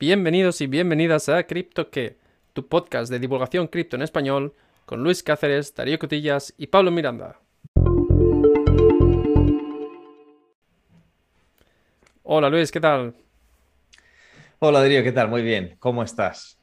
[0.00, 2.16] Bienvenidos y bienvenidas a Cripto Que,
[2.54, 4.54] tu podcast de divulgación cripto en español,
[4.86, 7.38] con Luis Cáceres, Darío Cotillas y Pablo Miranda.
[12.22, 13.14] Hola Luis, ¿qué tal?
[14.58, 15.28] Hola Darío, ¿qué tal?
[15.28, 16.58] Muy bien, ¿cómo estás?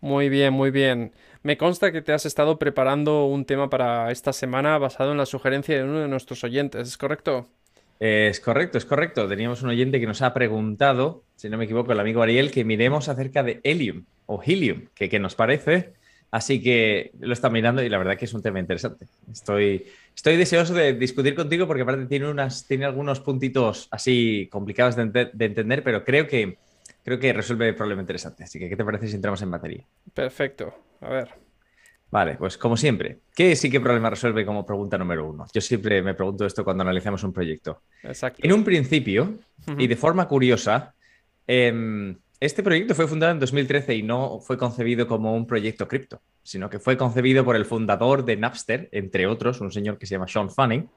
[0.00, 1.12] Muy bien, muy bien.
[1.42, 5.26] Me consta que te has estado preparando un tema para esta semana basado en la
[5.26, 7.50] sugerencia de uno de nuestros oyentes, ¿es correcto?
[8.04, 9.28] Es correcto, es correcto.
[9.28, 12.64] Teníamos un oyente que nos ha preguntado, si no me equivoco, el amigo Ariel, que
[12.64, 15.92] miremos acerca de helium o helium, que nos parece.
[16.32, 19.06] Así que lo está mirando y la verdad que es un tema interesante.
[19.30, 19.86] Estoy,
[20.16, 25.30] estoy deseoso de discutir contigo porque aparte tiene, unas, tiene algunos puntitos así complicados de,
[25.32, 26.58] de entender, pero creo que,
[27.04, 28.42] creo que resuelve el problema interesante.
[28.42, 29.86] Así que, ¿qué te parece si entramos en materia?
[30.12, 30.74] Perfecto.
[31.02, 31.41] A ver.
[32.12, 35.46] Vale, pues como siempre, ¿qué sí que problema resuelve como pregunta número uno?
[35.50, 37.84] Yo siempre me pregunto esto cuando analizamos un proyecto.
[38.02, 38.40] Exacto.
[38.42, 39.38] En un principio,
[39.78, 40.94] y de forma curiosa,
[41.46, 46.20] em, este proyecto fue fundado en 2013 y no fue concebido como un proyecto cripto,
[46.42, 50.16] sino que fue concebido por el fundador de Napster, entre otros, un señor que se
[50.16, 50.90] llama Sean Fanning,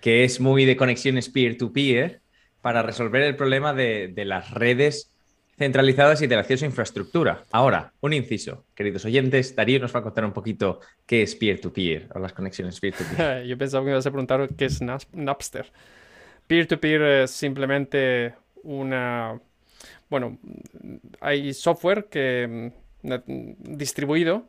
[0.00, 2.22] que es muy de conexiones peer-to-peer
[2.62, 5.13] para resolver el problema de, de las redes
[5.56, 7.44] centralizadas y del acceso a infraestructura.
[7.52, 12.08] Ahora, un inciso, queridos oyentes, Darío nos va a contar un poquito qué es peer-to-peer
[12.14, 13.46] o las conexiones peer-to-peer.
[13.46, 15.70] Yo pensaba que ibas a preguntar qué es Napster.
[16.46, 19.40] Peer-to-peer es simplemente una...
[20.10, 20.38] Bueno,
[21.20, 24.46] hay software que mm, distribuido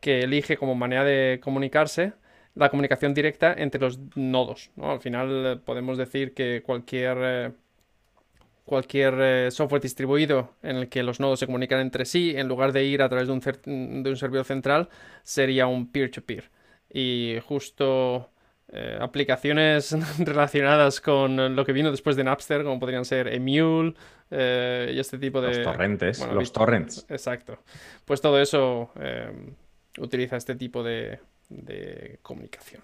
[0.00, 2.12] que elige como manera de comunicarse
[2.54, 4.70] la comunicación directa entre los nodos.
[4.80, 7.52] Al final podemos decir que cualquier eh,
[8.64, 12.72] cualquier eh, software distribuido en el que los nodos se comunican entre sí, en lugar
[12.72, 14.88] de ir a través de un, de un servidor central,
[15.22, 16.50] sería un peer-to-peer.
[16.90, 18.30] Y justo
[18.72, 23.94] eh, aplicaciones relacionadas con lo que vino después de Napster, como podrían ser Emule
[24.30, 25.48] eh, y este tipo de...
[25.48, 27.06] Los torrentes, los torrents.
[27.10, 27.58] Exacto.
[28.04, 28.90] Pues todo eso
[29.98, 32.82] utiliza este tipo de, de comunicación.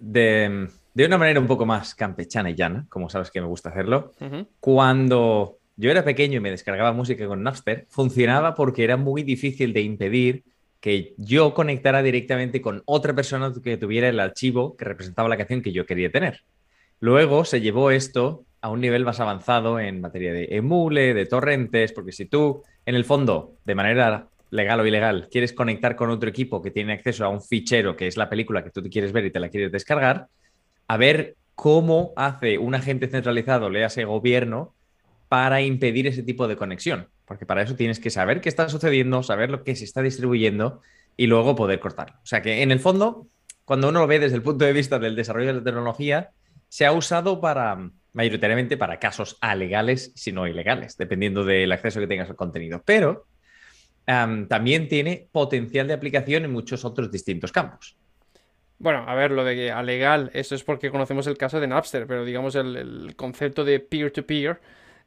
[0.00, 0.68] De
[0.98, 4.10] de una manera un poco más campechana y llana, como sabes que me gusta hacerlo,
[4.58, 9.72] cuando yo era pequeño y me descargaba música con Napster, funcionaba porque era muy difícil
[9.72, 10.42] de impedir
[10.80, 15.62] que yo conectara directamente con otra persona que tuviera el archivo que representaba la canción
[15.62, 16.42] que yo quería tener.
[16.98, 21.92] Luego se llevó esto a un nivel más avanzado en materia de emule, de torrentes,
[21.92, 26.28] porque si tú, en el fondo, de manera legal o ilegal, quieres conectar con otro
[26.28, 29.12] equipo que tiene acceso a un fichero que es la película que tú te quieres
[29.12, 30.26] ver y te la quieres descargar,
[30.88, 34.74] a ver cómo hace un agente centralizado, le hace gobierno,
[35.28, 37.08] para impedir ese tipo de conexión.
[37.26, 40.80] Porque para eso tienes que saber qué está sucediendo, saber lo que se está distribuyendo
[41.16, 42.16] y luego poder cortarlo.
[42.22, 43.26] O sea que en el fondo,
[43.66, 46.30] cuando uno lo ve desde el punto de vista del desarrollo de la tecnología,
[46.70, 52.06] se ha usado para mayoritariamente para casos alegales, si no ilegales, dependiendo del acceso que
[52.06, 52.82] tengas al contenido.
[52.86, 53.26] Pero
[54.06, 57.97] también tiene potencial de aplicación en muchos otros distintos campos.
[58.78, 62.06] Bueno, a ver, lo de que legal, eso es porque conocemos el caso de Napster,
[62.06, 64.60] pero digamos el, concepto de peer-to-peer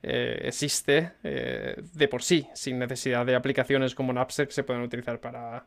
[0.04, 4.82] eh, existe eh, de por sí, sin necesidad de aplicaciones como Napster que se pueden
[4.82, 5.64] utilizar para,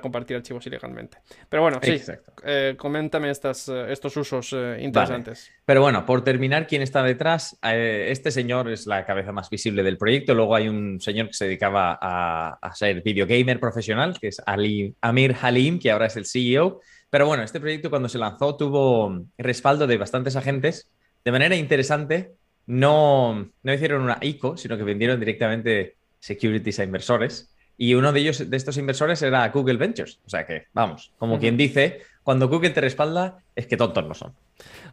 [0.00, 1.18] compartir archivos ilegalmente.
[1.50, 2.00] Pero bueno, sí,
[2.44, 5.50] eh, coméntame estas, estos usos interesantes.
[5.66, 7.58] Pero bueno, por terminar, ¿quién está detrás?
[7.62, 10.34] este señor es la cabeza más visible del proyecto.
[10.34, 14.94] Luego hay un señor que se dedicaba a, a ser videogamer profesional, que es Ali,
[15.02, 16.80] Amir Halim, que ahora es el CEO.
[17.14, 20.90] Pero bueno, este proyecto cuando se lanzó tuvo respaldo de bastantes agentes.
[21.24, 22.32] De manera interesante,
[22.66, 27.54] no, no hicieron una ICO, sino que vendieron directamente securities a inversores.
[27.78, 30.18] Y uno de ellos, de estos inversores, era Google Ventures.
[30.26, 34.14] O sea que, vamos, como quien dice, cuando Google te respalda, es que tontos no
[34.14, 34.34] son.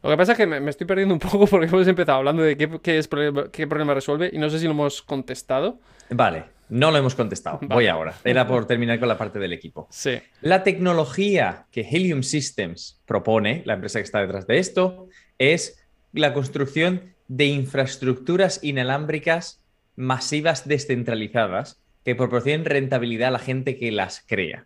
[0.03, 2.55] Lo que pasa es que me, estoy perdiendo un poco porque hemos empezado hablando de
[2.55, 5.79] qué, qué, qué problema resuelve y no sé si lo hemos contestado.
[6.11, 7.59] Vale, no lo hemos contestado.
[7.63, 8.15] Voy ahora.
[8.23, 9.87] Era por terminar con la parte del equipo.
[9.91, 10.21] Sí.
[10.41, 16.33] La tecnología que Helium Systems propone, la empresa que está detrás de esto, es la
[16.33, 19.61] construcción de infraestructuras inalámbricas
[19.97, 24.65] masivas descentralizadas que proporcionen rentabilidad a la gente que las crea.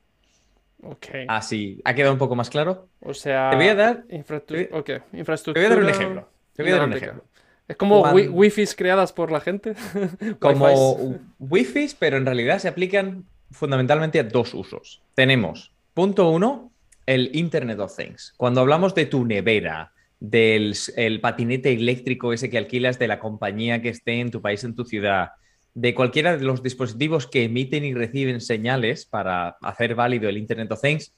[0.84, 1.08] Ok.
[1.28, 2.88] Así, ¿ha quedado un poco más claro?
[3.00, 4.84] O sea, te voy a dar, infraestructura.
[4.84, 6.30] Te voy a dar un ejemplo.
[6.54, 7.26] Te voy a dar un ejemplo.
[7.68, 9.74] Es como wifis creadas por la gente.
[10.40, 15.02] como wifis, pero en realidad se aplican fundamentalmente a dos usos.
[15.16, 16.72] Tenemos, punto uno,
[17.06, 18.34] el Internet of Things.
[18.38, 23.82] Cuando hablamos de tu nevera, del el patinete eléctrico ese que alquilas de la compañía
[23.82, 25.32] que esté en tu país, en tu ciudad,
[25.74, 30.72] de cualquiera de los dispositivos que emiten y reciben señales para hacer válido el Internet
[30.72, 31.14] of Things,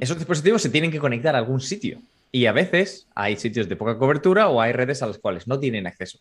[0.00, 2.00] esos dispositivos se tienen que conectar a algún sitio.
[2.30, 5.58] Y a veces hay sitios de poca cobertura o hay redes a las cuales no
[5.58, 6.18] tienen acceso.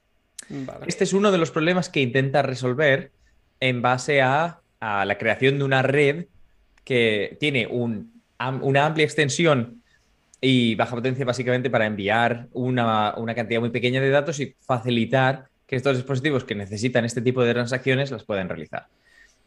[0.86, 3.12] Este es uno de los problemas que intenta resolver
[3.59, 6.25] en base a, la creación de una red
[6.83, 9.81] que tiene una amplia extensión
[10.39, 15.48] y baja potencia básicamente para enviar una, una, cantidad muy pequeña de datos y facilitar
[15.65, 18.88] que estos dispositivos que necesitan este tipo de transacciones las puedan realizar.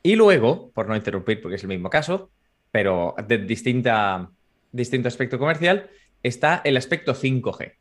[0.03, 2.31] Y luego, por no interrumpir porque es el mismo caso,
[2.73, 4.29] pero de distinta,
[4.73, 5.89] distinto aspecto comercial,
[6.23, 7.75] está el aspecto 5G.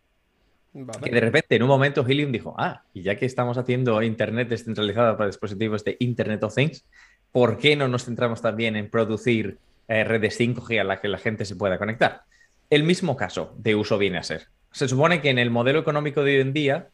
[1.03, 4.49] Que de repente en un momento Helium dijo, ah, y ya que estamos haciendo Internet
[4.49, 6.85] descentralizada para dispositivos de Internet of Things,
[7.31, 9.57] ¿por qué no nos centramos también en producir
[9.87, 12.21] eh, redes 5G a las que la gente se pueda conectar?
[12.69, 14.47] El mismo caso de uso viene a ser.
[14.71, 16.89] Se supone que en el modelo económico de hoy en día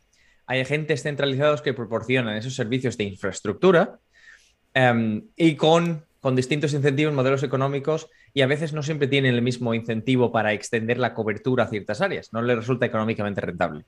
[0.47, 4.00] hay agentes centralizados que proporcionan esos servicios de infraestructura
[4.74, 9.42] em, y con, con distintos incentivos, modelos económicos y a veces no siempre tienen el
[9.42, 13.86] mismo incentivo para extender la cobertura a ciertas áreas, no les resulta económicamente rentable.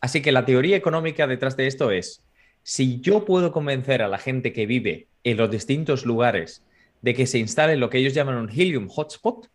[0.00, 2.24] Así que la teoría económica detrás de esto es,
[2.62, 6.62] si yo puedo convencer a la gente que vive en los distintos lugares
[7.02, 9.50] de que se instale lo que ellos llaman un Helium Hotspot,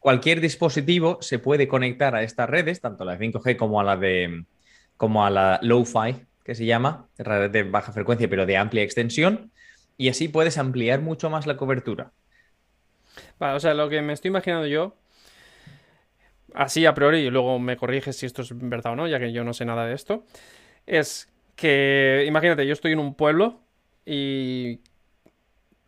[0.00, 3.96] cualquier dispositivo se puede conectar a estas redes, tanto la de 5G como a la
[3.96, 4.46] de
[4.96, 9.52] como a la Low-Fi, que se llama, red de baja frecuencia pero de amplia extensión,
[9.96, 12.10] y así puedes ampliar mucho más la cobertura.
[13.38, 14.94] Vale, o sea, lo que me estoy imaginando yo,
[16.54, 19.32] así a priori, y luego me corriges si esto es verdad o no, ya que
[19.32, 20.24] yo no sé nada de esto,
[20.86, 23.60] es que, imagínate, yo estoy en un pueblo
[24.06, 24.80] y,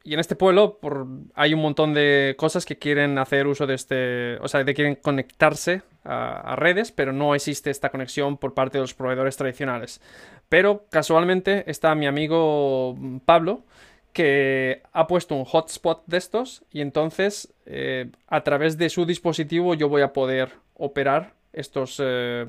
[0.02, 3.74] y en este pueblo por, hay un montón de cosas que quieren hacer uso de
[3.74, 8.54] este, o sea, que quieren conectarse a, a redes, pero no existe esta conexión por
[8.54, 10.00] parte de los proveedores tradicionales.
[10.48, 13.64] Pero casualmente está mi amigo Pablo,
[14.12, 19.74] que ha puesto un hotspot de estos y entonces eh, a través de su dispositivo
[19.74, 22.46] yo voy a poder operar estos eh,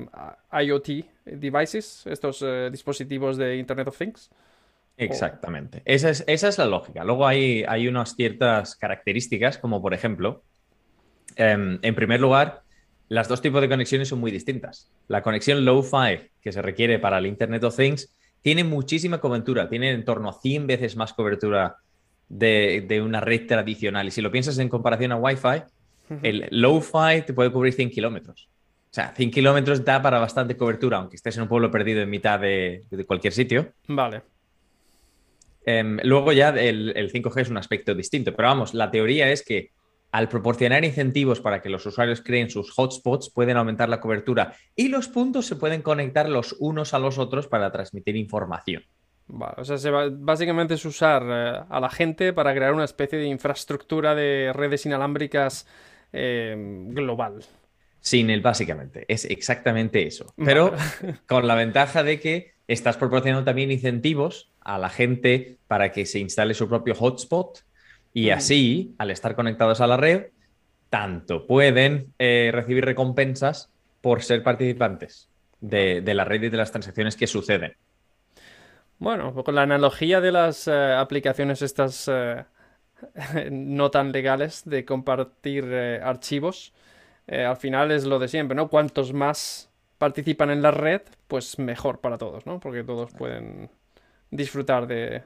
[0.52, 0.88] IoT
[1.24, 4.30] devices, estos eh, dispositivos de Internet of Things.
[4.96, 5.82] Exactamente.
[5.84, 7.02] Esa, es, esa, es, la lógica.
[7.02, 10.42] Luego hay, hay unas ciertas características, como por ejemplo,
[11.36, 12.62] em, en primer lugar,
[13.08, 14.90] las dos tipos de conexiones son muy distintas.
[15.08, 19.90] La conexión low-fi que se requiere para el Internet of Things tiene muchísima cobertura, tiene
[19.90, 21.76] en torno a 100 veces más cobertura
[22.28, 24.08] de, una red tradicional.
[24.08, 25.62] Y si lo piensas en comparación a Wi-Fi,
[26.22, 28.48] el low-fi te puede cubrir 100 kilómetros.
[28.90, 32.10] O sea, 100 kilómetros da para bastante cobertura, aunque estés en un pueblo perdido en
[32.10, 33.72] mitad de, cualquier sitio.
[33.86, 34.22] Vale.
[35.64, 39.44] Em, luego ya el, el 5G es un aspecto distinto, pero vamos, la teoría es
[39.44, 39.70] que
[40.12, 44.88] al proporcionar incentivos para que los usuarios creen sus hotspots, pueden aumentar la cobertura y
[44.88, 48.84] los puntos se pueden conectar los unos a los otros para transmitir información.
[49.26, 53.26] Vale, o sea, básicamente es usar eh, a la gente para crear una especie de
[53.26, 55.66] infraestructura de redes inalámbricas
[56.12, 56.54] eh,
[56.90, 57.42] global.
[58.00, 59.06] Sin él, básicamente.
[59.08, 60.34] Es exactamente eso.
[60.36, 60.74] Pero
[61.26, 66.18] con la ventaja de que estás proporcionando también incentivos a la gente para que se
[66.18, 67.60] instale su propio hotspot
[68.14, 70.26] y así, al estar conectados a la red,
[70.90, 73.70] tanto pueden eh, recibir recompensas
[74.02, 75.30] por ser participantes
[75.60, 77.74] de, la red y de las transacciones que suceden.
[78.98, 82.44] Bueno, con la analogía de las eh, aplicaciones estas eh,
[83.50, 85.64] no tan legales de compartir
[86.02, 86.72] archivos,
[87.26, 88.68] al final es lo de siempre, ¿no?
[88.68, 92.58] Cuantos más participan en la red, pues mejor para todos, ¿no?
[92.60, 93.70] Porque todos pueden
[94.30, 95.22] disfrutar de,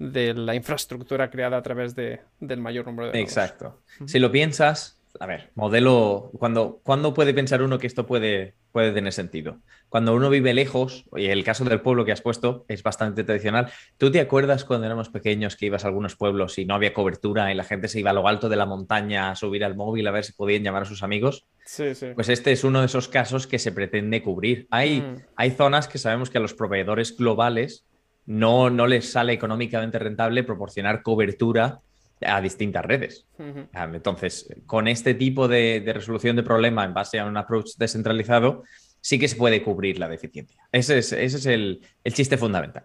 [0.00, 3.82] de la infraestructura creada a través de, del mayor número de Exacto.
[4.06, 8.92] Si lo piensas, a ver, modelo, cuando, ¿cuándo puede pensar uno que esto puede, puede
[8.92, 9.58] tener sentido?
[9.90, 13.70] Cuando uno vive lejos, y el caso del pueblo que has puesto es bastante tradicional.
[13.98, 17.52] ¿Tú te acuerdas cuando éramos pequeños que ibas a algunos pueblos y no había cobertura
[17.52, 20.06] y la gente se iba a lo alto de la montaña a subir al móvil
[20.06, 21.44] a ver si podían llamar a sus amigos?
[21.66, 22.06] Sí, sí.
[22.14, 24.66] Pues este es uno de esos casos que se pretende cubrir.
[24.70, 25.16] Hay, mm.
[25.36, 27.84] hay zonas que sabemos que a los proveedores globales
[28.26, 31.80] no, no les sale económicamente rentable proporcionar cobertura
[32.20, 33.26] a distintas redes.
[33.72, 38.64] Entonces, con este tipo de, resolución de problema en base a un approach descentralizado,
[39.00, 40.62] sí que se puede cubrir la deficiencia.
[40.70, 42.84] Ese es, el, chiste fundamental.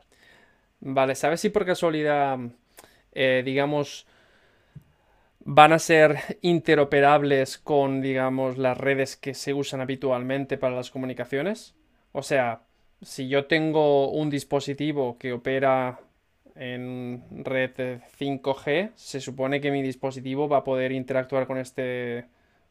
[0.79, 2.37] Vale, ¿sabes si por casualidad,
[3.11, 4.07] eh, digamos,
[5.39, 11.75] van a ser interoperables con, digamos, las redes que se usan habitualmente para las comunicaciones?
[12.13, 12.64] O sea,
[13.05, 15.99] si yo tengo un dispositivo que opera
[16.55, 22.25] en red 5G, se supone que mi dispositivo va a poder interactuar con este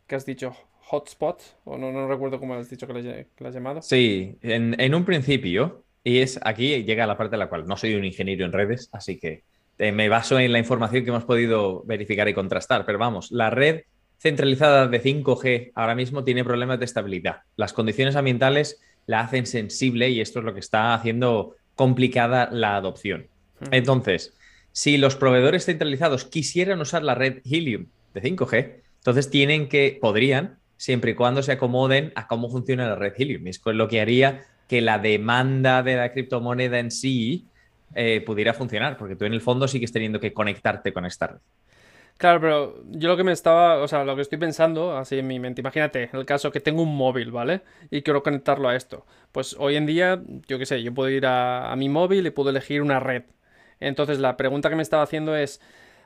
[0.07, 3.81] que has dicho hotspot, o no, no recuerdo cómo has dicho que le, has llamado.
[3.81, 7.95] Sí, en, un principio, y es aquí llega la parte en la cual no soy
[7.95, 9.45] un ingeniero en redes, así que
[9.79, 13.51] eh, me baso en la información que hemos podido verificar y contrastar, pero vamos, la
[13.51, 13.83] red
[14.19, 17.43] centralizada de 5G ahora mismo tiene problemas de estabilidad.
[17.57, 22.77] Las condiciones ambientales la hacen sensible y esto es lo que está haciendo complicada la
[22.77, 23.27] adopción.
[23.71, 24.35] Entonces,
[24.73, 30.59] si los proveedores centralizados quisieran usar la red Helium de 5G, entonces tienen que, podrían,
[30.77, 33.47] siempre y cuando se acomoden a cómo funciona la red Helium.
[33.47, 37.47] Es lo que haría que la demanda de la criptomoneda en sí
[37.95, 41.39] eh, pudiera funcionar, porque tú en el fondo sigues teniendo que conectarte con esta red.
[42.17, 45.27] Claro, pero yo lo que me estaba, o sea, lo que estoy pensando, así en
[45.27, 47.63] mi mente, imagínate, el caso que tengo un móvil, ¿vale?
[47.91, 49.05] Y quiero conectarlo a esto.
[49.33, 52.51] Pues hoy en día, yo qué sé, yo puedo ir a, mi móvil y puedo
[52.51, 53.25] elegir una red.
[53.81, 55.61] Entonces la pregunta que me estaba haciendo es,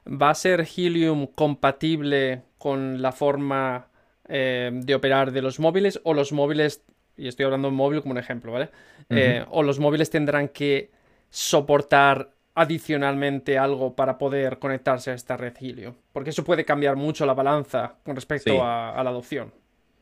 [0.07, 3.89] ¿va a ser Helium compatible con la forma
[4.29, 6.83] eh, de operar de los móviles o los móviles,
[7.19, 8.71] y estoy hablando de móvil como un ejemplo, ¿vale?
[9.11, 10.91] Eh, o los móviles tendrán que
[11.29, 15.95] soportar adicionalmente algo para poder conectarse a esta red Helium?
[16.13, 19.53] Porque eso puede cambiar mucho la balanza con respecto a, la adopción.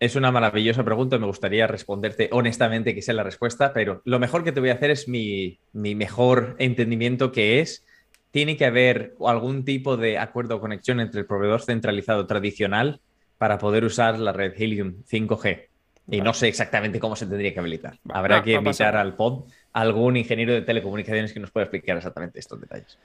[0.00, 4.44] Es una maravillosa pregunta, me gustaría responderte honestamente que sea la respuesta, pero lo mejor
[4.44, 7.86] que te voy a hacer es mi, mejor entendimiento que es,
[8.30, 13.00] tiene que haber algún tipo de acuerdo o conexión entre el proveedor centralizado tradicional
[13.38, 15.68] para poder usar la red Helium 5G.
[16.08, 17.98] Y no sé exactamente cómo se tendría que habilitar.
[18.08, 19.44] Habrá que invitar al pod
[19.76, 22.98] algún ingeniero de telecomunicaciones que nos pueda explicar exactamente estos detalles.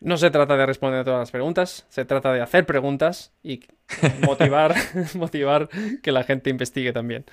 [0.00, 3.64] No se trata de responder todas las preguntas, se trata de hacer preguntas y
[4.26, 4.74] motivar,
[5.14, 5.70] motivar
[6.02, 7.24] que la gente investigue también.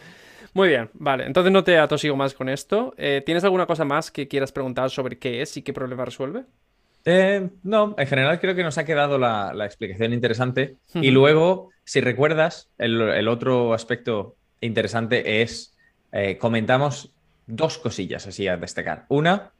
[0.53, 1.25] Muy bien, vale.
[1.25, 2.93] Entonces no te atosigo más con esto.
[2.97, 6.45] Eh, ¿Tienes alguna cosa más que quieras preguntar sobre qué es y qué problema resuelve?
[7.03, 10.77] Eh, no, en general creo que nos ha quedado la, explicación interesante.
[10.93, 15.75] Y luego, si recuerdas, el, otro aspecto interesante es,
[16.13, 17.11] eh, comentamos
[17.47, 19.05] dos cosillas así a destacar.
[19.09, 19.51] Una,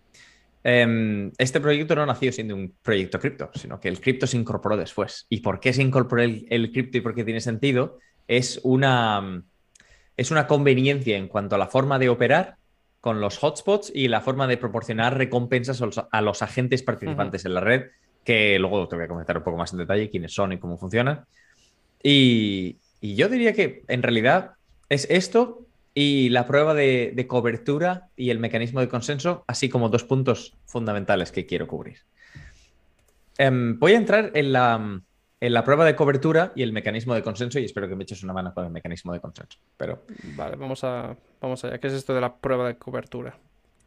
[0.63, 4.77] em, este proyecto no nació siendo un proyecto cripto, sino que el cripto se incorporó
[4.77, 5.25] después.
[5.30, 8.00] ¿Y por qué se incorporó el, cripto y por qué tiene sentido?
[8.27, 9.44] Es una,
[10.18, 12.58] es una conveniencia en cuanto a la forma de operar
[13.01, 15.80] con los hotspots y la forma de proporcionar recompensas
[16.12, 17.92] a los, agentes participantes en la red,
[18.24, 20.80] que luego te voy a comentar un poco más en detalle quiénes son y cómo
[20.80, 21.25] funcionan.
[22.01, 24.54] Y, y yo diría que en realidad
[24.89, 25.65] es esto
[25.98, 31.32] y la prueba de, cobertura y el mecanismo de consenso, así como dos puntos fundamentales
[31.32, 32.00] que quiero cubrir.
[33.38, 35.02] Em, voy a entrar en la,
[35.40, 38.24] en la, prueba de cobertura y el mecanismo de consenso y espero que me eches
[38.24, 39.58] una mano con el mecanismo de consenso.
[39.78, 40.04] Pero...
[40.36, 41.78] Vale, vamos, a, vamos allá.
[41.78, 43.38] ¿Qué es esto de la prueba de cobertura?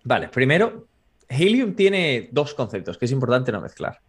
[0.05, 0.89] Vale, primero,
[1.29, 4.01] Helium tiene dos conceptos que es importante no mezclar.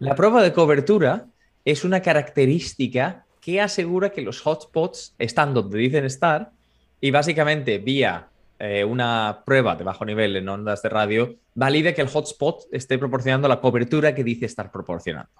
[0.00, 1.26] La prueba de cobertura
[1.64, 6.52] es una característica que asegura que los hotspots están donde dicen estar
[7.00, 8.28] y básicamente vía
[8.58, 12.98] eh, una prueba de bajo nivel en ondas de radio valida que el hotspot esté
[12.98, 15.30] proporcionando la cobertura que dice estar proporcionando.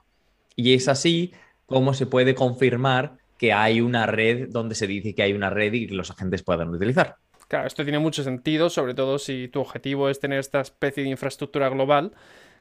[0.55, 1.33] Y es así
[1.67, 5.73] como se puede confirmar que hay una red donde se dice que hay una red
[5.73, 7.17] y que los agentes puedan utilizar.
[7.49, 11.11] Claro, esto tiene mucho sentido, sobre todo si tu objetivo es tener esta especie de
[11.11, 12.13] infraestructura global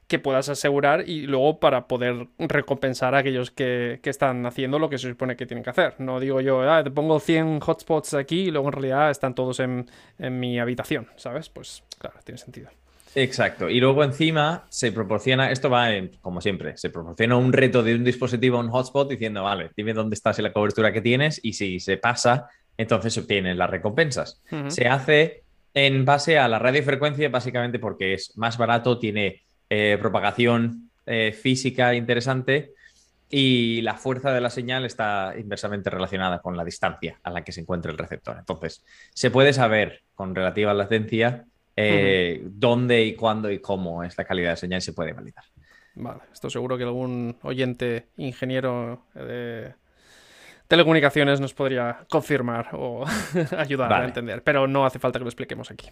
[0.08, 4.96] que puedas asegurar y luego para poder recompensar a aquellos que, están haciendo lo que
[4.96, 5.96] se supone que tienen que hacer.
[5.98, 9.60] No digo yo, ah, te pongo 100 hotspots aquí y luego en realidad están todos
[9.60, 9.86] en,
[10.18, 11.50] mi habitación, ¿sabes?
[11.50, 12.70] Pues claro, tiene sentido.
[13.14, 13.68] Exacto.
[13.68, 15.88] Y luego encima se proporciona, esto va
[16.22, 19.92] como siempre, se proporciona un reto de un dispositivo a un hotspot diciendo, vale, dime
[19.92, 22.48] dónde estás y la cobertura que tienes y si se pasa,
[22.78, 24.42] entonces se obtienen las recompensas.
[24.68, 25.42] Se hace
[25.74, 31.94] en base a la radiofrecuencia básicamente porque es más barato, tiene eh, propagación eh, física
[31.94, 32.72] interesante
[33.30, 37.52] y la fuerza de la señal está inversamente relacionada con la distancia a la que
[37.52, 38.36] se encuentra el receptor.
[38.38, 41.44] Entonces, se puede saber con relativa latencia
[41.76, 45.44] eh, dónde y cuándo y cómo es la calidad de señal y se puede validar.
[45.94, 49.74] Vale, estoy seguro que algún oyente ingeniero de
[50.68, 53.04] telecomunicaciones nos podría confirmar o
[53.56, 55.88] ayudar a entender, pero no hace falta que lo expliquemos aquí.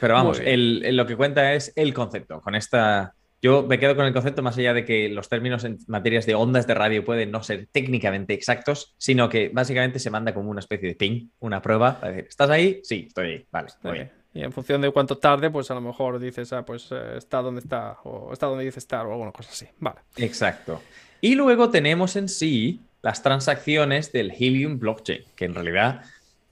[0.00, 2.40] Pero vamos, lo que cuenta es el concepto.
[2.40, 5.78] Con esta, yo me quedo con el concepto más allá de que los términos en
[5.86, 10.32] materias de ondas de radio pueden no ser técnicamente exactos, sino que básicamente se manda
[10.32, 12.00] como una especie de ping, una prueba.
[12.26, 12.80] ¿estás ahí?
[12.82, 13.46] Sí, estoy ahí.
[13.52, 14.12] Vale, muy bien.
[14.32, 17.40] Y en función de cuánto tarde, pues a lo mejor dices, ah, pues eh, está
[17.40, 19.66] donde está, o está donde dice estar, o alguna cosa así.
[19.78, 20.00] Vale.
[20.16, 20.82] Exacto.
[21.20, 26.00] Y luego tenemos en sí las transacciones del Helium blockchain, que en realidad,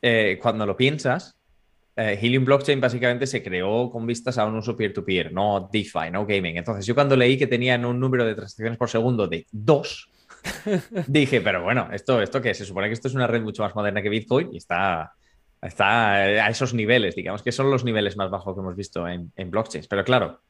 [0.02, 1.34] eh, cuando lo piensas,
[1.96, 6.26] eh, Helium blockchain básicamente se creó con vistas a un uso peer-to-peer, no DeFi, no
[6.26, 6.58] gaming.
[6.58, 10.10] Entonces, yo cuando leí que tenían un número de transacciones por segundo de dos,
[11.06, 12.52] dije, pero bueno, ¿esto, ¿esto qué?
[12.52, 15.14] Se supone que esto es una red mucho más moderna que Bitcoin y está,
[15.62, 19.32] está a esos niveles, digamos que son los niveles más bajos que hemos visto en,
[19.36, 19.88] en blockchains.
[19.88, 20.42] Pero claro,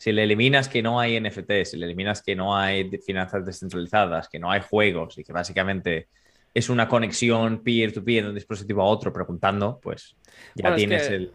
[0.00, 4.30] si le eliminas que no hay NFT, si le eliminas que no hay finanzas descentralizadas,
[4.30, 6.08] que no hay juegos y que básicamente
[6.54, 10.16] es una conexión peer-to-peer de un dispositivo a otro preguntando, pues
[10.54, 11.34] ya tienes el...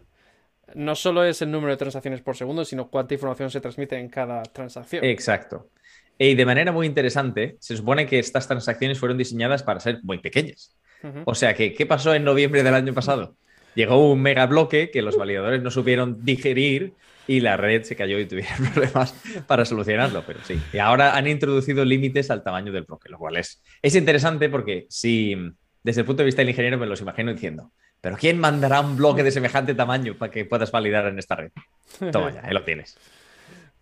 [0.74, 4.08] No solo es el número de transacciones por segundo, sino cuánta información se transmite en
[4.08, 5.04] cada transacción.
[5.04, 5.70] Exacto.
[6.18, 10.18] Y de manera muy interesante, se supone que estas transacciones fueron diseñadas para ser muy
[10.18, 10.76] pequeñas.
[11.24, 13.36] O sea que, ¿qué pasó en noviembre del año pasado?
[13.76, 16.94] Llegó un mega bloque que los validadores no supieron digerir
[17.26, 19.14] y la red se cayó y tuvieron problemas
[19.46, 20.60] para solucionarlo, pero sí.
[20.72, 24.86] Y ahora han introducido límites al tamaño del bloque, lo cual es, es interesante porque
[24.88, 25.36] si
[25.82, 28.96] desde el punto de vista del ingeniero me los imagino diciendo, pero ¿quién mandará un
[28.96, 31.50] bloque de semejante tamaño para que puedas validar en esta red?
[32.12, 32.98] Toma ya, ahí lo tienes.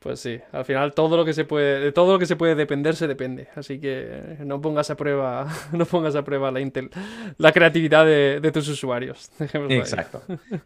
[0.04, 2.54] Pues sí, al final todo lo que se puede, de todo lo que se puede
[2.54, 3.48] depender se depende.
[3.56, 6.90] Así que no pongas a prueba, no pongas a prueba la Intel,
[7.38, 9.30] la creatividad de, tus usuarios.
[9.70, 10.20] Exacto.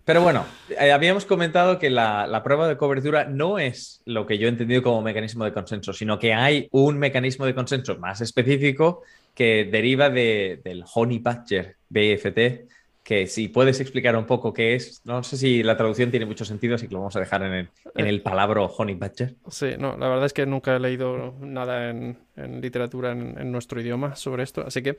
[0.05, 0.45] Pero bueno,
[0.77, 4.83] eh, habíamos comentado que la, prueba de cobertura no es lo que yo he entendido
[4.83, 9.03] como mecanismo de consenso, sino que hay un mecanismo de consenso más específico
[9.37, 12.67] que deriva del Honey Badger BFT,
[13.09, 16.45] que si puedes explicar un poco qué es, no sé si la traducción tiene mucho
[16.45, 19.35] sentido, así que lo vamos a dejar en el, en el palabra Honey Badger.
[19.49, 22.19] Sí, no, la verdad es que nunca he leído nada en,
[22.61, 24.99] literatura en, nuestro idioma sobre esto, así que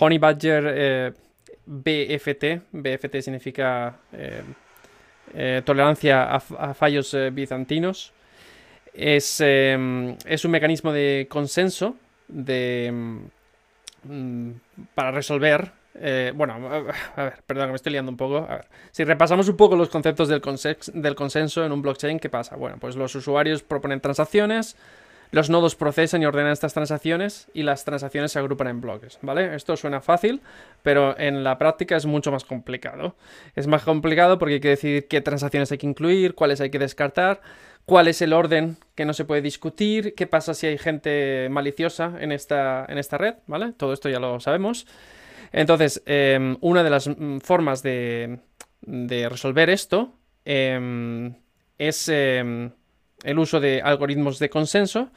[0.00, 1.12] Honey Badger eh,
[1.64, 4.42] BFT, BFT significa eh,
[5.32, 8.12] eh, tolerancia a, fallos bizantinos,
[8.92, 11.94] es, es, un mecanismo de consenso
[12.26, 13.22] de,
[14.02, 14.50] mm,
[14.96, 16.54] para resolver eh, bueno,
[17.16, 18.38] a ver, perdón, me estoy liando un poco.
[18.38, 20.42] A ver, si repasamos un poco los conceptos del,
[20.94, 22.56] del consenso en un blockchain, ¿qué pasa?
[22.56, 24.76] Bueno, pues los usuarios proponen transacciones,
[25.30, 29.54] los nodos procesan y ordenan estas transacciones y las transacciones se agrupan en bloques, ¿vale?
[29.54, 30.40] Esto suena fácil,
[30.82, 33.16] pero en la práctica es mucho más complicado.
[33.54, 36.78] Es más complicado porque hay que decidir qué transacciones hay que incluir, cuáles hay que
[36.78, 37.40] descartar,
[37.84, 42.12] cuál es el orden que no se puede discutir, qué pasa si hay gente maliciosa
[42.20, 43.72] en esta, en esta red, ¿vale?
[43.72, 44.86] Todo esto ya lo sabemos.
[45.56, 48.40] Entonces, em, una de las mm, formas de,
[48.82, 50.12] resolver esto
[50.44, 51.32] em,
[51.78, 52.72] es em,
[53.22, 55.10] el uso de algoritmos de consenso.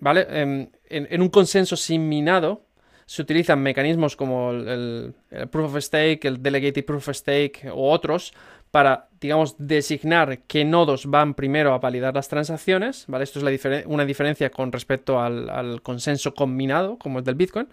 [0.00, 0.26] ¿Vale?
[0.30, 2.66] En, un consenso sin minado
[3.10, 7.90] se utilizan mecanismos como el, el, Proof of Stake, el Delegated Proof of Stake o
[7.90, 8.32] otros
[8.70, 13.24] para, digamos, designar qué nodos van primero a validar las transacciones, ¿vale?
[13.24, 17.66] Esto es una diferencia con respecto al, consenso combinado, como es del Bitcoin.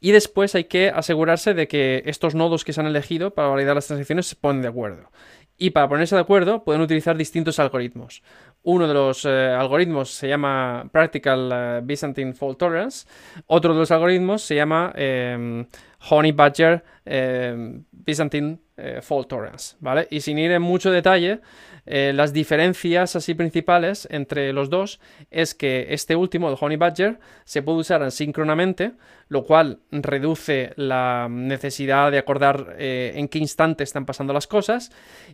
[0.00, 3.74] Y después hay que asegurarse de que estos nodos que se han elegido para validar
[3.74, 5.10] las transacciones se ponen de acuerdo.
[5.58, 8.22] Y para ponerse de acuerdo pueden utilizar distintos algoritmos.
[8.68, 13.06] Uno de los eh, algoritmos se llama Practical eh, Byzantine Fault Tolerance.
[13.46, 15.64] Otro de los algoritmos se llama em,
[16.10, 20.08] Honey Badger em, Byzantine eh, Fault Tolerance, ¿vale?
[20.10, 21.40] Y sin ir en mucho detalle,
[21.84, 24.98] las diferencias así principales entre los dos
[25.30, 28.94] es que este último, el Honey Badger, se puede usar asíncronamente,
[29.28, 34.90] lo cual reduce la necesidad de acordar en qué instante están pasando las cosas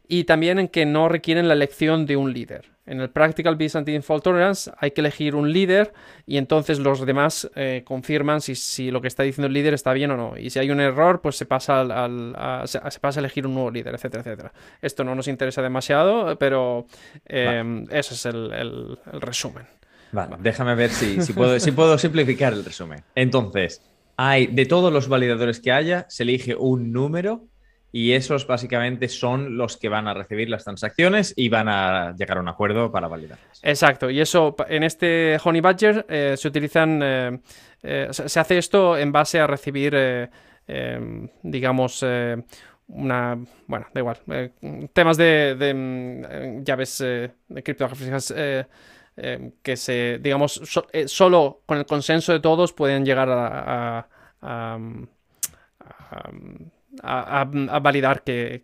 [0.07, 2.73] y también en que no requieren la elección de un líder.
[2.85, 5.93] En el Practical Byzantine Fault Tolerance hay que elegir un líder
[6.27, 10.11] y entonces los demás eh, confirman si, lo que está diciendo el líder está bien
[10.11, 10.37] o no.
[10.37, 13.55] Y si hay un error, pues se pasa, al, a, se, pasa a elegir un
[13.55, 14.53] nuevo líder, etcétera, etcétera.
[14.81, 16.87] Esto no nos interesa demasiado, pero
[17.27, 19.65] eh, ese es el, resumen.
[20.11, 23.05] Vale, déjame ver si, puedo, si puedo simplificar el resumen.
[23.15, 23.81] Entonces,
[24.17, 27.47] hay de todos los validadores que haya, se elige un número
[27.95, 32.39] y esos básicamente son los que van a recibir las transacciones y van a llegar
[32.39, 33.61] a un acuerdo para validarlas.
[33.63, 37.39] Exacto, y eso en este Honey Badger eh, se utilizan, eh,
[37.83, 39.95] eh, se hace esto en base a recibir,
[41.43, 42.03] digamos,
[42.89, 44.19] una, bueno, da igual,
[44.95, 48.35] temas de, mm, llaves de criptográficas
[49.63, 50.63] que se, digamos,
[51.07, 54.09] solo con el consenso de todos pueden llegar a,
[57.01, 58.61] validar que,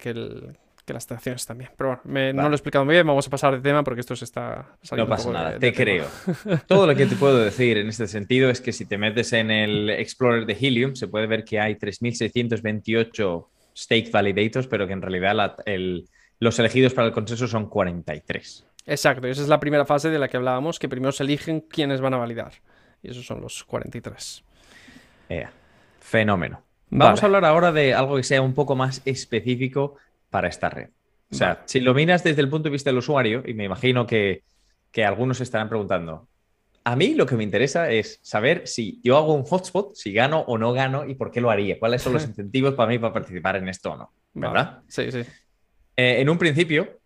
[0.87, 1.71] las estaciones están bien.
[1.77, 4.17] Pero bueno, no lo he explicado muy bien, vamos a pasar de tema porque esto
[4.17, 5.11] se está saliendo.
[5.11, 6.07] No pasa nada, te creo.
[6.67, 9.51] Todo lo que te puedo decir en este sentido es que si te metes en
[9.51, 15.03] el Explorer de Helium, se puede ver que hay 3.628 stake validators, pero que en
[15.03, 15.57] realidad
[16.41, 18.67] los elegidos para el consenso son 43.
[18.87, 21.61] Exacto, y esa es la primera fase de la que hablábamos, que primero se eligen
[21.61, 22.53] quiénes van a validar.
[23.03, 24.43] Y esos son los 43.
[26.01, 26.67] fenómeno.
[26.90, 29.96] Vamos a hablar ahora de algo que sea un poco más específico
[30.31, 30.88] para esta red.
[31.31, 34.07] O sea, si lo miras desde el punto de vista del usuario, y me imagino
[34.07, 34.42] que,
[35.05, 36.27] algunos estarán preguntando,
[36.83, 40.40] a mí lo que me interesa es saber si yo hago un hotspot, si gano
[40.40, 41.79] o no gano y por qué lo haría.
[41.79, 44.12] ¿Cuáles son los incentivos para mí para participar en esto o no?
[44.35, 44.81] ¿Verdad?
[44.88, 45.20] Sí, sí.
[45.96, 46.98] Eh, en un principio,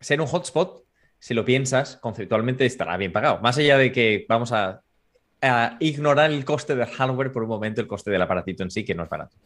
[0.00, 0.84] ser un hotspot,
[1.18, 3.40] si lo piensas, conceptualmente estará bien pagado.
[3.40, 4.80] Más allá de que vamos a
[5.80, 8.94] ignorar el coste del hardware por un momento, el coste del aparatito en sí, que
[8.94, 9.36] no es barato.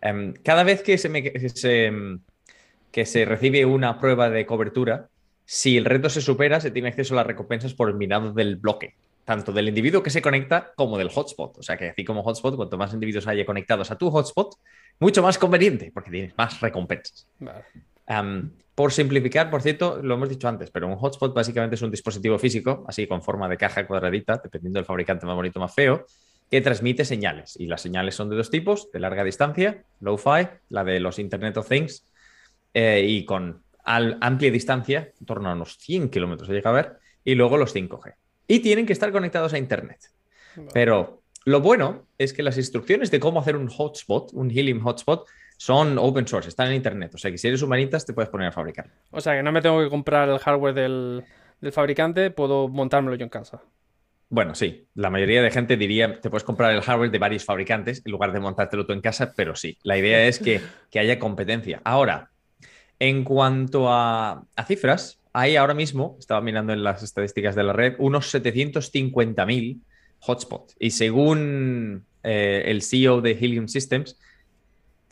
[0.00, 1.10] Em, cada vez que se,
[2.90, 5.08] que se recibe una prueba de cobertura,
[5.44, 8.56] si el reto se supera, se tiene acceso a las recompensas por el minado del
[8.56, 8.94] bloque.
[9.24, 11.56] tanto del individuo que se conecta como del hotspot.
[11.58, 14.56] O sea que así como hotspot, cuanto más individuos haya conectados a tu hotspot,
[14.98, 17.28] mucho más conveniente, porque tienes más recompensas.
[18.74, 22.38] Por simplificar, por cierto, lo hemos dicho antes, pero un hotspot básicamente es un dispositivo
[22.38, 26.06] físico, así con forma de caja cuadradita, dependiendo del fabricante más bonito o más feo,
[26.50, 27.56] que transmite señales.
[27.58, 31.56] Y las señales son de dos tipos, de larga distancia, low-fi, la de los Internet
[31.58, 32.06] of Things,
[32.74, 36.92] eh, y con amplia distancia, en torno a unos 100 kilómetros se llega a ver,
[37.24, 38.14] y luego los 5G.
[38.46, 40.00] Y tienen que estar conectados a Internet.
[40.72, 45.26] Pero lo bueno es que las instrucciones de cómo hacer un hotspot, un Helium hotspot,
[45.62, 47.14] son open source, están en Internet.
[47.14, 48.90] O sea que si eres humanitas te puedes poner a fabricar.
[49.12, 51.22] O sea que no me tengo que comprar el hardware del,
[51.70, 53.62] fabricante, puedo montármelo yo en casa.
[54.28, 58.02] Bueno, sí, la mayoría de gente diría, te puedes comprar el hardware de varios fabricantes
[58.04, 60.60] en lugar de montártelo tú en casa, pero sí, la idea es que,
[60.98, 61.80] haya competencia.
[61.84, 62.32] Ahora,
[62.98, 67.72] en cuanto a, a, cifras, hay ahora mismo, estaba mirando en las estadísticas de la
[67.72, 69.80] red, unos 750.000
[70.18, 70.72] hotspot.
[70.80, 74.18] Y según eh, el CEO de Helium Systems,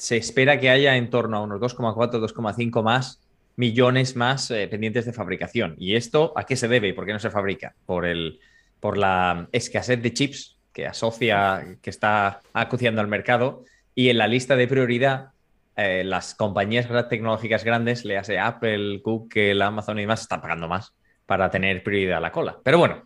[0.00, 3.20] se espera que haya en torno a unos 2,4, 2,5 más
[3.56, 5.74] millones más eh, pendientes de fabricación.
[5.78, 7.74] ¿Y esto a qué se debe y por qué no se fabrica?
[7.84, 8.40] Por, el,
[8.80, 14.26] por la escasez de chips que asocia, que está acuciando al mercado y en la
[14.26, 15.32] lista de prioridad
[15.76, 20.94] eh, las compañías tecnológicas grandes, le hace Apple, Google, Amazon y demás, están pagando más
[21.26, 22.58] para tener prioridad a la cola.
[22.64, 23.04] Pero bueno,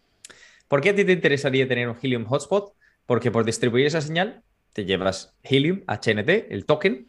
[0.68, 2.72] ¿Por qué a ti te interesaría tener un Helium Hotspot?
[3.06, 4.42] Porque por distribuir esa señal
[4.74, 7.06] te llevas Helium, HNT, el token,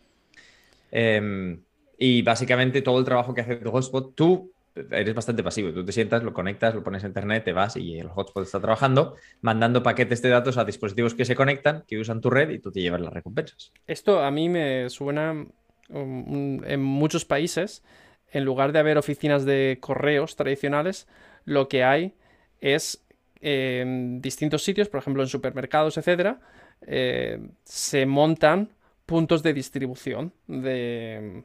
[0.91, 1.61] em,
[1.97, 4.51] y básicamente todo el trabajo que hace tu hotspot, tú
[4.91, 5.71] eres bastante pasivo.
[5.73, 8.59] Tú te sientas, lo conectas, lo pones a internet, te vas y el hotspot está
[8.59, 12.59] trabajando, mandando paquetes de datos a dispositivos que se conectan, que usan tu red y
[12.59, 13.71] tú te llevas las recompensas.
[13.87, 15.45] Esto a mí me suena
[15.89, 17.83] um, en muchos países,
[18.31, 21.07] en lugar de haber oficinas de correos tradicionales,
[21.45, 22.13] lo que hay
[22.59, 23.01] es
[23.41, 26.41] en distintos sitios, por ejemplo en supermercados, etcétera,
[26.85, 28.69] eh, se montan
[29.05, 31.43] puntos de distribución de,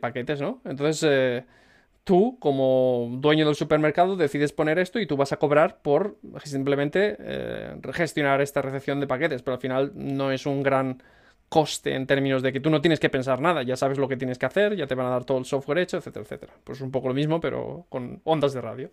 [0.00, 0.60] paquetes, ¿no?
[0.64, 1.44] Entonces, eh,
[2.04, 7.16] tú, como dueño del supermercado, decides poner esto y tú vas a cobrar por simplemente
[7.18, 11.02] eh, gestionar esta recepción de paquetes, pero al final no es un gran
[11.48, 14.16] coste en términos de que tú no tienes que pensar nada, ya sabes lo que
[14.16, 16.52] tienes que hacer, ya te van a dar todo el software hecho, etcétera, etcétera.
[16.64, 18.90] Pues un poco lo mismo, pero con ondas de radio.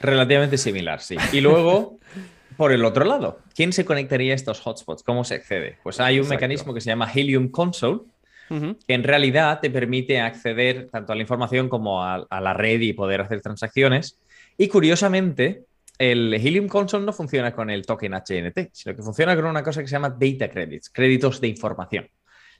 [0.00, 1.16] Relativamente similar, sí.
[1.32, 1.98] Y luego,
[2.56, 5.02] por el otro lado, ¿quién se conectaría a estos hotspots?
[5.02, 5.78] ¿Cómo se accede?
[5.82, 8.00] Pues hay un mecanismo que se llama Helium Console,
[8.48, 12.92] que en realidad te permite acceder tanto a la información como a, la red y
[12.92, 14.18] poder hacer transacciones.
[14.58, 15.64] Y curiosamente,
[15.98, 19.80] el Helium Console no funciona con el token HNT, sino que funciona con una cosa
[19.80, 22.08] que se llama Data Credits, créditos de información,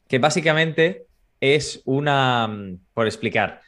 [0.09, 1.07] que básicamente
[1.41, 3.61] es una, mm, por explicar,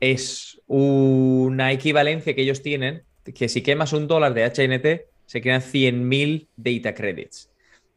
[0.00, 3.02] es una equivalencia que ellos tienen,
[3.34, 7.52] que si quemas un dólar de HNT, se crean 100.000 data credits.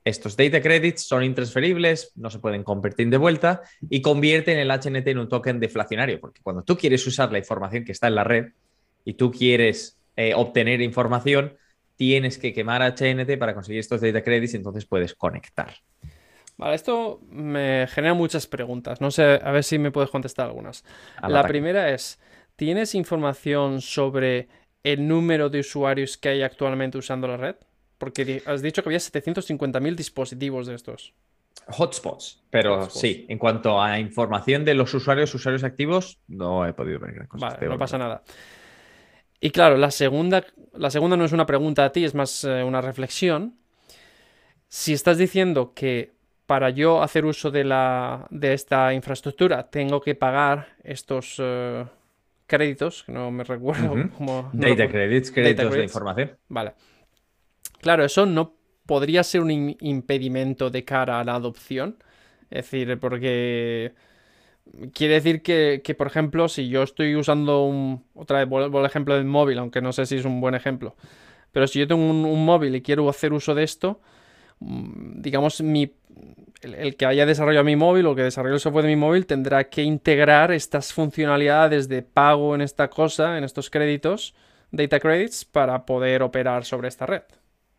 [0.06, 5.08] Estos data credits son intransferibles, no se pueden convertir de vuelta y convierten el HNT
[5.08, 8.24] en un token deflacionario, porque cuando tú quieres usar la información que está en la
[8.24, 8.52] red
[9.04, 11.58] y tú quieres eh, obtener información,
[11.96, 15.74] tienes que quemar HNT para conseguir estos data credits y entonces puedes conectar.
[16.56, 19.02] Vale, esto me genera muchas preguntas.
[19.02, 20.86] No sé, a ver si me puedes contestar algunas.
[21.28, 22.20] la primera es,
[22.56, 24.50] ¿tienes información sobre
[24.84, 27.56] el número de usuarios que hay actualmente usando la red?
[27.98, 31.14] Porque has dicho que había 750.000 dispositivos de estos.
[31.68, 37.00] Hotspots, pero sí, en cuanto a información de los usuarios, usuarios activos, no he podido
[37.00, 37.50] ver gran cosa.
[37.50, 38.24] Vale, no pasa nada.
[39.40, 40.44] Y claro, la segunda,
[40.74, 43.56] la segunda no es una pregunta a ti, es más eh, una reflexión.
[44.68, 46.12] Si estás diciendo que
[46.46, 51.86] para yo hacer uso de, la, de esta infraestructura tengo que pagar estos eh,
[52.48, 54.50] créditos, que no me recuerdo como...
[54.54, 56.38] Data credits, créditos de información.
[56.48, 56.74] Vale.
[57.82, 61.98] Claro, eso no podría ser un impedimento de cara a la adopción.
[62.50, 63.94] Es decir, porque
[64.94, 68.06] quiere decir que, por ejemplo, si yo estoy usando un...
[68.14, 70.96] Otra vez, vuelvo al ejemplo del móvil, aunque no sé si es un buen ejemplo.
[71.52, 74.02] Pero si yo tengo un móvil y quiero hacer uso de esto,
[74.66, 75.94] digamos, mi
[76.64, 79.66] el, que haya desarrollado mi móvil o que desarrolle el software de mi móvil tendrá
[79.66, 84.34] que integrar estas funcionalidades de pago en esta cosa, en estos créditos,
[84.72, 87.24] data credits, para poder operar sobre esta red.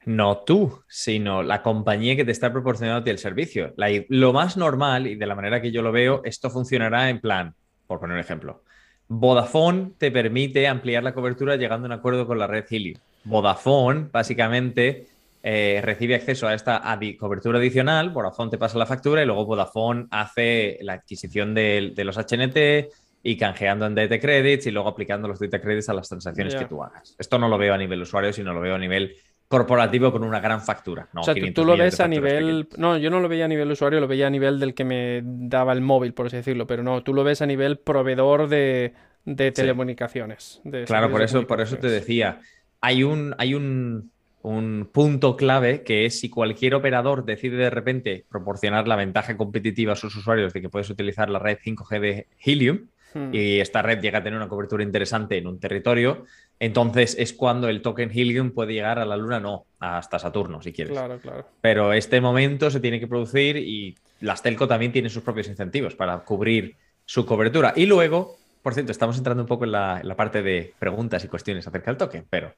[0.04, 3.72] No tú, sino la compañía que te está proporcionando el servicio.
[4.08, 7.54] lo más normal, y de la manera que yo lo veo, esto funcionará en plan,
[7.86, 8.62] por poner un ejemplo,
[9.08, 12.98] Vodafone te permite ampliar la cobertura llegando a un acuerdo con la red Helium.
[13.24, 15.06] Vodafone, básicamente,
[15.46, 16.82] eh, recibe acceso a esta
[17.18, 22.16] cobertura adicional, Vodafone te pasa la factura y luego Vodafone hace la adquisición de, los
[22.16, 22.90] HNT
[23.22, 26.64] y canjeando en data credits y luego aplicando los data credits a las transacciones que
[26.64, 27.14] tú hagas.
[27.18, 30.40] Esto no lo veo a nivel usuario, sino lo veo a nivel corporativo con una
[30.40, 31.08] gran factura.
[31.14, 32.66] o sea, tú, lo ves a nivel...
[32.78, 35.20] No, yo no lo veía a nivel usuario, lo veía a nivel del que me
[35.22, 38.94] daba el móvil, por así decirlo, pero no, tú lo ves a nivel proveedor de,
[39.26, 40.62] telecomunicaciones.
[40.86, 42.40] claro, por eso, por eso te decía,
[42.80, 44.10] hay un, hay un,
[44.44, 49.94] un punto clave que es si cualquier operador decide de repente proporcionar la ventaja competitiva
[49.94, 53.32] a sus usuarios de que puedes utilizar la red 5G de Helium, Hmm.
[53.32, 56.24] y esta red llega a tener una cobertura interesante en un territorio,
[56.58, 60.72] entonces es cuando el token Helium puede llegar a la Luna, no, hasta Saturno, si
[60.72, 60.94] quieres.
[60.94, 61.46] Claro, claro.
[61.60, 65.94] Pero este momento se tiene que producir y las telco también tienen sus propios incentivos
[65.94, 67.72] para cubrir su cobertura.
[67.76, 71.24] Y luego, por cierto, estamos entrando un poco en la, en la parte de preguntas
[71.24, 72.52] y cuestiones acerca del token, pero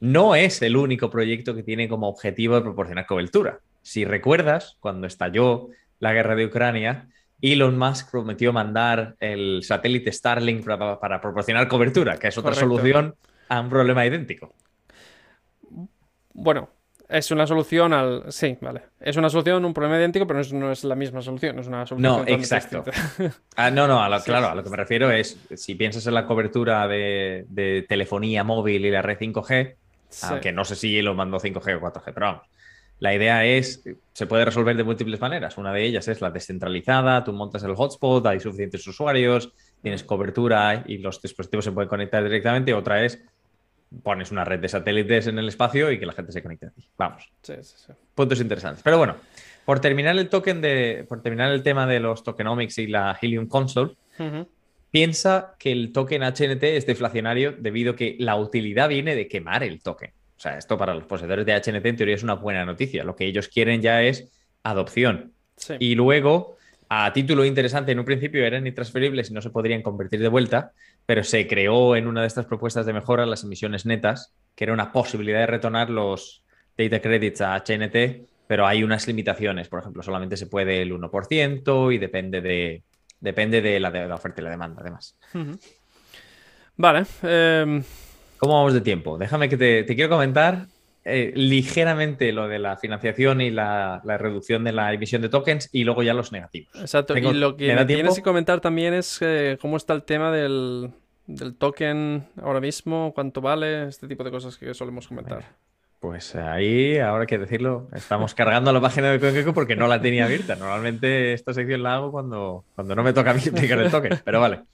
[0.00, 3.60] no es el único proyecto que tiene como objetivo proporcionar cobertura.
[3.82, 5.68] Si recuerdas, cuando estalló
[6.00, 7.08] la guerra de Ucrania,
[7.40, 13.14] Elon Musk prometió mandar el satélite Starlink para, proporcionar cobertura, que es otra solución
[13.48, 14.54] a un problema idéntico.
[16.32, 16.70] Bueno,
[17.08, 18.24] es una solución al.
[18.32, 18.82] Sí, vale.
[19.00, 21.58] Es una solución, un problema idéntico, pero no es, la misma solución.
[21.58, 22.24] Es una solución.
[22.24, 22.84] No, exacto.
[23.56, 26.88] Ah, no, no, claro, a lo que me refiero es: si piensas en la cobertura
[26.88, 29.76] de, telefonía móvil y la red 5G,
[30.22, 32.46] aunque no sé si lo mandó 5G o 4G, pero vamos.
[33.00, 35.58] La idea es, se puede resolver de múltiples maneras.
[35.58, 40.84] Una de ellas es la descentralizada, tú montas el hotspot, hay suficientes usuarios, tienes cobertura
[40.86, 42.72] y los dispositivos se pueden conectar directamente.
[42.72, 43.20] Otra es,
[44.02, 46.70] pones una red de satélites en el espacio y que la gente se conecte a
[46.70, 46.88] ti.
[46.96, 47.30] Vamos.
[47.42, 47.92] Sí, sí, sí.
[48.14, 48.82] Puntos interesantes.
[48.82, 49.16] Pero bueno,
[49.64, 53.48] por terminar el token de, por terminar el tema de los tokenomics y la Helium
[53.48, 53.92] Console,
[54.94, 59.64] piensa que el token HNT es deflacionario debido a que la utilidad viene de quemar
[59.64, 60.12] el token.
[60.36, 63.02] O sea, esto para los poseedores de HNT en teoría es una buena noticia.
[63.02, 64.30] Lo que ellos quieren ya es
[64.62, 65.32] adopción.
[65.80, 70.20] Y luego, a título interesante, en un principio eran intransferibles y no se podrían convertir
[70.20, 70.70] de vuelta,
[71.06, 74.74] pero se creó en una de estas propuestas de mejora las emisiones netas, que era
[74.74, 76.44] una posibilidad de retornar los
[76.78, 79.68] data credits a HNT, pero hay unas limitaciones.
[79.68, 82.84] Por ejemplo, solamente se puede el 1% y depende de,
[83.24, 85.16] depende de la, oferta y la demanda, además.
[86.76, 87.06] Vale.
[87.22, 87.82] Em,
[88.36, 89.16] ¿Cómo vamos de tiempo?
[89.16, 90.66] Déjame que te, quiero comentar
[91.04, 95.84] eh, ligeramente lo de la financiación y la, reducción de la emisión de tokens y
[95.84, 96.74] luego ya los negativos.
[96.78, 97.16] Exacto.
[97.16, 100.92] y lo que me tienes que comentar también es eh, cómo está el tema del,
[101.58, 105.44] token ahora mismo, cuánto vale, este tipo de cosas que solemos comentar.
[106.04, 110.26] Pues ahí, ahora que decirlo, estamos cargando la página de CoinGecko porque no la tenía
[110.26, 110.54] abierta.
[110.54, 114.20] Normalmente esta sección la hago cuando, cuando no me toca a mí explicar el token,
[114.22, 114.64] pero vale.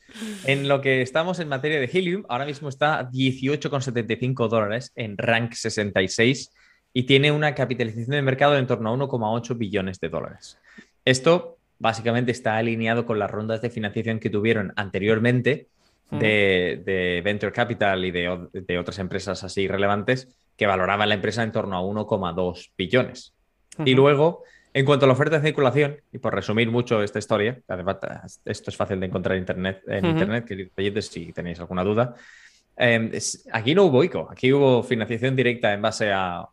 [0.45, 5.17] En lo que estamos en materia de Helium, ahora mismo está a 18,75 dólares en
[5.17, 6.51] rank 66
[6.95, 10.59] y tiene una capitalización de mercado de en torno a 1,8 billones de dólares.
[11.05, 15.69] Esto básicamente está alineado con las rondas de financiación que tuvieron anteriormente
[16.11, 20.27] de, Venture Capital y de, de otras empresas así relevantes
[20.61, 23.33] que valoraba la empresa en torno a 1,2 billones.
[23.83, 24.45] Y luego,
[24.75, 27.97] en cuanto a la oferta de circulación, y por resumir mucho esta historia, además
[28.45, 32.15] esto es fácil de encontrar en Internet, en internet queridos oyentes, si tenéis alguna duda,
[32.77, 33.11] em,
[33.53, 36.47] aquí no hubo ICO, aquí hubo financiación directa en base a,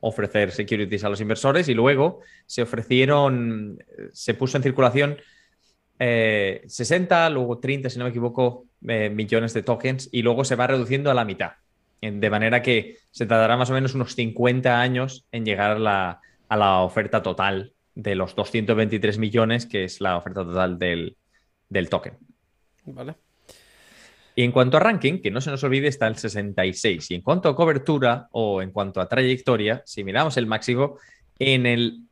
[0.00, 3.78] ofrecer securities a los inversores y luego se ofrecieron,
[4.12, 5.16] se puso en circulación
[5.98, 10.56] 60, eh, luego 30, si no me equivoco, eh, millones de tokens y luego se
[10.56, 11.52] va reduciendo a la mitad.
[12.00, 16.20] De manera que se tardará más o menos unos 50 años en llegar a
[16.56, 21.16] la, oferta total de los 223 millones, que es la oferta total del,
[21.90, 22.16] token.
[22.86, 23.16] Vale.
[24.34, 27.10] Y en cuanto a ranking, que no se nos olvide, está el 66.
[27.10, 30.98] Y en cuanto a cobertura o en cuanto a trayectoria, si miramos el máximo,
[31.38, 32.04] en el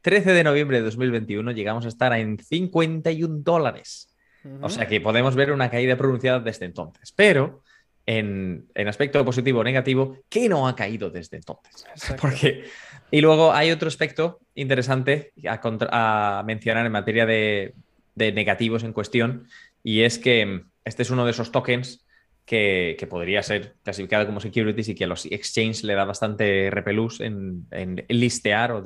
[0.00, 4.14] 13 de noviembre de 2021 llegamos a estar en 51 dólares.
[4.60, 7.12] O sea que podemos ver una caída pronunciada desde entonces.
[7.12, 7.63] Pero
[8.06, 11.86] en, aspecto positivo o negativo que no ha caído desde entonces.
[12.20, 12.64] Porque...
[13.10, 17.74] Y luego hay otro aspecto interesante a, mencionar en materia de,
[18.16, 19.46] negativos en cuestión
[19.82, 22.04] y es que este es uno de esos tokens
[22.44, 27.20] que, podría ser clasificado como securities y que a los exchanges le da bastante repelús
[27.20, 27.66] en,
[28.08, 28.82] listear o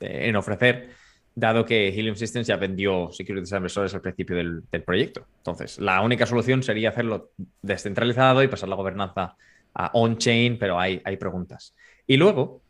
[0.00, 0.90] en ofrecer
[1.36, 5.26] dado que Helium Systems ya vendió securities a inversores al principio del, proyecto.
[5.36, 9.36] Entonces, la única solución sería hacerlo descentralizado y pasar la gobernanza
[9.74, 11.74] a on-chain, pero hay, hay preguntas.
[12.06, 12.62] Y luego,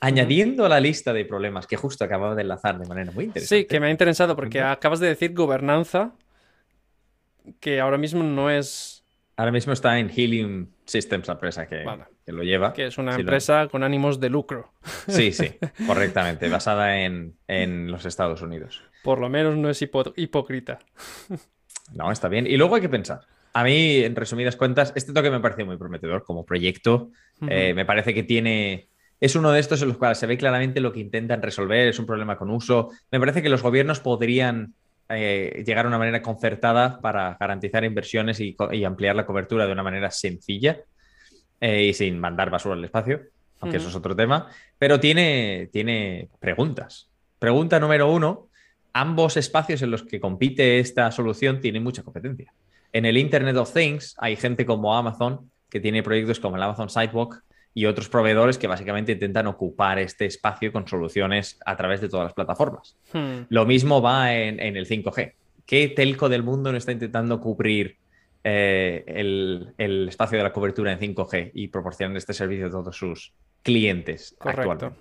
[0.00, 3.62] añadiendo a la lista de problemas que justo acababa de enlazar de manera muy interesante.
[3.62, 6.14] Sí, que me ha interesado porque acabas de decir gobernanza,
[7.60, 9.04] que ahora mismo no es...
[9.36, 11.84] Ahora mismo está en Helium Systems, la empresa que,
[12.26, 12.72] que lo lleva.
[12.72, 14.72] Que es una empresa con ánimos de lucro.
[15.08, 15.52] Sí, sí,
[15.86, 17.36] correctamente, basada en,
[17.90, 18.82] los Estados Unidos.
[19.04, 20.80] Por lo menos no es hipócrita.
[21.94, 22.46] No, está bien.
[22.46, 23.20] Y luego hay que pensar,
[23.52, 27.12] A mí, en resumidas cuentas, este toque me parece muy prometedor como proyecto.
[27.48, 28.88] Eh, me parece que tiene.
[29.20, 31.98] Es uno de estos en los cuales se ve claramente lo que intentan resolver, es
[32.00, 32.90] un problema con uso.
[33.12, 34.74] Me parece que los gobiernos podrían
[35.08, 39.84] eh, llegar a una manera concertada para garantizar inversiones y, ampliar la cobertura de una
[39.84, 40.80] manera sencilla
[41.60, 43.22] eh, y sin mandar basura al espacio,
[43.60, 44.48] aunque eso es otro tema.
[44.78, 47.08] Pero tiene, tiene preguntas.
[47.38, 48.48] Pregunta número uno:
[48.92, 52.52] ambos espacios en los que compite esta solución tienen mucha competencia.
[52.92, 56.88] En el Internet of Things hay gente como Amazon que tiene proyectos como el Amazon
[56.88, 57.42] Sidewalk
[57.74, 62.24] y otros proveedores que básicamente intentan ocupar este espacio con soluciones a través de todas
[62.24, 62.96] las plataformas.
[63.12, 63.42] Hmm.
[63.50, 65.34] Lo mismo va en, el 5G.
[65.66, 67.98] ¿Qué telco del mundo no está intentando cubrir
[68.48, 73.32] eh, el, espacio de la cobertura en 5G y proporcionar este servicio a todos sus
[73.64, 74.94] clientes Correcto.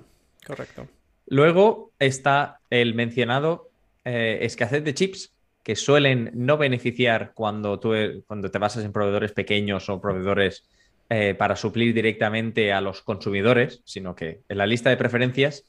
[0.47, 0.87] Correcto.
[1.27, 3.69] Luego está el mencionado
[4.03, 7.93] eh, escasez de chips que suelen no beneficiar cuando, tú,
[8.25, 10.67] cuando te basas en proveedores pequeños o proveedores
[11.11, 15.65] eh, para suplir directamente a los consumidores, sino que en la lista de preferencias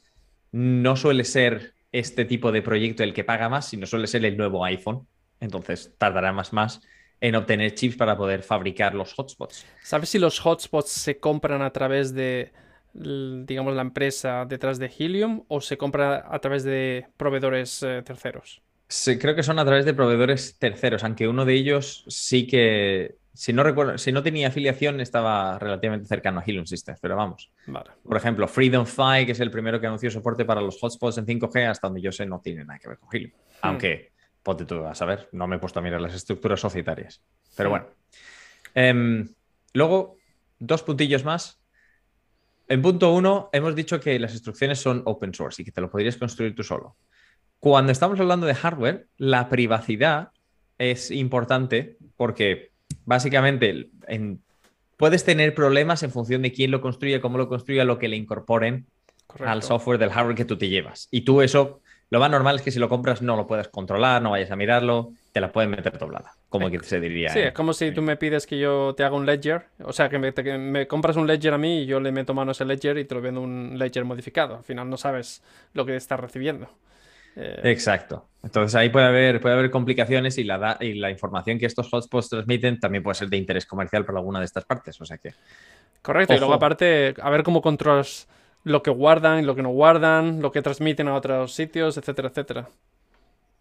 [0.50, 4.38] no suele ser este tipo de proyecto el que paga más, sino suele ser el
[4.38, 5.06] nuevo iPhone.
[5.40, 6.80] Entonces tardará más más
[7.20, 9.66] en obtener chips para poder fabricar los hotspots.
[9.82, 12.52] ¿Sabes si los hotspots se compran a través de,
[12.92, 18.62] digamos, la empresa detrás de Helium o se compra a través de proveedores eh, terceros?
[18.88, 23.16] Sí, creo que son a través de proveedores terceros, aunque uno de ellos sí que,
[23.34, 27.50] si no recuerdo, si no tenía afiliación, estaba relativamente cercano a Helium Systems, pero vamos.
[28.04, 31.26] Por ejemplo, Freedom Fi, que es el primero que anunció soporte para los hotspots en
[31.26, 33.32] 5G, hasta donde yo sé, no tiene nada que ver con Helium.
[33.32, 33.58] Hmm.
[33.62, 34.12] Aunque,
[34.46, 37.20] ponte tú a saber, no me he puesto a mirar las estructuras societarias.
[37.56, 37.86] Pero bueno.
[38.76, 39.28] Em,
[39.74, 40.18] luego,
[40.60, 41.60] dos puntillos más.
[42.68, 45.90] En punto uno, hemos dicho que las instrucciones son open source y que te lo
[45.90, 46.96] podrías construir tú solo.
[47.58, 50.30] Cuando estamos hablando de hardware, la privacidad
[50.78, 52.70] es importante porque
[53.04, 53.90] básicamente
[54.96, 58.16] puedes tener problemas en función de quién lo construye, cómo lo construya, lo que le
[58.16, 58.86] incorporen
[59.44, 61.08] al software del hardware que tú te llevas.
[61.10, 64.22] Y tú eso, lo más normal es que si lo compras no lo puedes controlar,
[64.22, 67.30] no vayas a mirarlo, te la pueden meter doblada, como que se diría.
[67.30, 70.08] Sí, es como si tú me pides que yo te haga un ledger, o sea,
[70.08, 72.96] que me, compras un ledger a mí y yo le meto mano a ese ledger
[72.98, 74.56] y te lo vendo un ledger modificado.
[74.56, 75.42] Al final no sabes
[75.74, 76.68] lo que estás recibiendo.
[77.34, 78.28] Eh, Exacto.
[78.42, 82.30] Entonces ahí puede haber, puede haber complicaciones y la, y la información que estos hotspots
[82.30, 85.00] transmiten también puede ser de interés comercial para alguna de estas partes.
[85.00, 85.34] O sea que.
[86.02, 86.34] Correcto.
[86.34, 88.28] Y luego, aparte, a ver cómo controlas
[88.66, 92.30] lo que guardan y lo que no guardan, lo que transmiten a otros sitios, etcétera,
[92.30, 92.68] etcétera.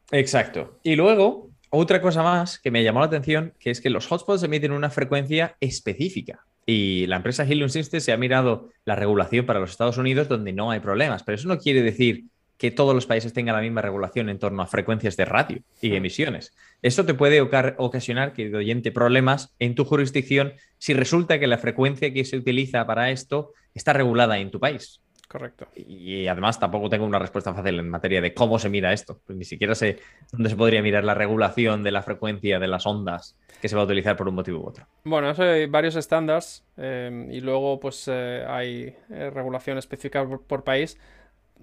[0.10, 0.80] Exacto.
[0.82, 4.42] Y luego, otra cosa más que me llamó la atención, que es que los hotspots
[4.42, 6.44] emiten una frecuencia específica.
[6.66, 10.54] Y la empresa Helium Systems se ha mirado la regulación para los Estados Unidos donde
[10.54, 12.24] no hay problemas, pero eso no quiere decir
[12.58, 15.92] que todos los países tengan la misma regulación en torno a frecuencias de radio y
[15.92, 15.94] hmm.
[15.94, 16.56] emisiones.
[16.86, 22.14] Eso te puede ocasionar, querido oyente, problemas en tu jurisdicción si resulta que la frecuencia
[22.14, 25.02] que se utiliza para esto está regulada en tu país.
[25.28, 25.68] Correcto.
[25.76, 29.20] Y además tampoco tengo una respuesta fácil en materia de cómo se mira esto.
[29.26, 29.98] Pues ni siquiera sé
[30.32, 33.82] dónde se podría mirar la regulación de la frecuencia de las ondas que se va
[33.82, 34.86] a utilizar por un motivo u otro.
[35.06, 41.00] Bueno, hay varios estándares eh, y luego pues eh, hay eh, regulación específica por país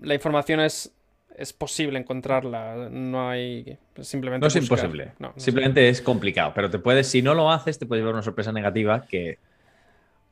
[0.01, 0.95] la información es,
[1.37, 2.89] es posible encontrarla.
[2.91, 3.79] No hay.
[4.01, 4.45] Simplemente.
[4.45, 5.13] No es imposible.
[5.37, 6.53] simplemente es complicado.
[6.55, 9.39] Pero te puedes, si no lo haces, te puedes llevar una sorpresa negativa que.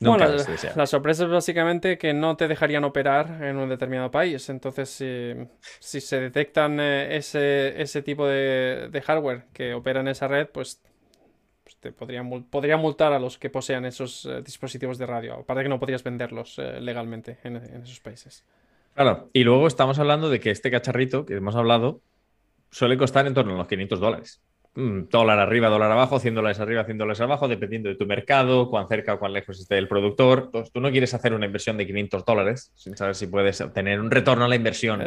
[0.03, 0.43] Nunca bueno,
[0.77, 4.49] la, sorpresa es básicamente que no te dejarían operar en un determinado país.
[4.49, 10.49] Entonces, si, se detectan eh, ese, ese tipo de, hardware que opera en esa red,
[10.49, 10.81] pues,
[11.63, 15.35] pues te podrían, podría multar a los que posean esos eh, dispositivos de radio.
[15.35, 18.43] Aparte que no podrías venderlos eh, legalmente en esos países.
[18.94, 22.03] Claro, y luego estamos hablando de que este cacharrito que hemos hablado
[22.70, 24.42] suele costar en torno a los 500 dólares.
[24.74, 28.70] Mm, dólar arriba, dólar abajo, 100 dólares arriba, 100 dólares abajo, dependiendo de tu mercado,
[28.70, 30.44] cuán cerca o cuán lejos esté el productor.
[30.46, 34.00] Entonces, tú no quieres hacer una inversión de 500 dólares sin saber si puedes obtener
[34.00, 35.03] un retorno a la inversión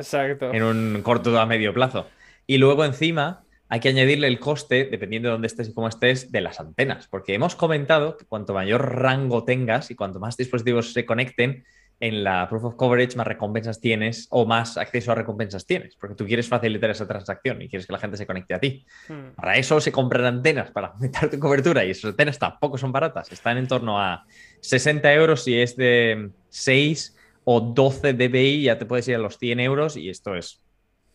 [0.52, 2.08] en un corto a medio plazo.
[2.46, 6.32] Y luego encima hay que añadirle el coste, dependiendo de dónde estés y cómo estés,
[6.32, 10.92] de las antenas, porque hemos comentado que cuanto mayor rango tengas y cuanto más dispositivos
[10.92, 11.64] se conecten,
[12.04, 16.16] en la Proof of Coverage más recompensas tienes o más acceso a recompensas tienes, porque
[16.16, 18.86] tú quieres facilitar esa transacción y quieres que la gente se conecte a ti.
[19.08, 19.36] Hmm.
[19.38, 23.32] Para eso se compran antenas, para aumentar tu cobertura y esas antenas tampoco son baratas,
[23.32, 24.26] están en torno a
[24.60, 29.38] 60 euros si es de 6 o 12 dBi, ya te puedes ir a los
[29.38, 30.62] 100 euros y esto es...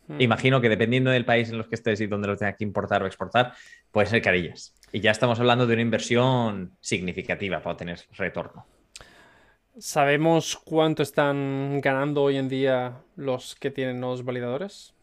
[0.07, 0.23] Hmm.
[0.23, 3.03] Imagino que dependiendo del país en los que estés y donde lo tengas que importar
[3.03, 3.53] o exportar,
[3.93, 4.75] puede ser carillas.
[4.91, 8.65] Y ya estamos hablando de una inversión significativa para tener retorno.
[9.79, 14.95] ¿Sabemos cuánto están ganando hoy en día los que tienen los validadores?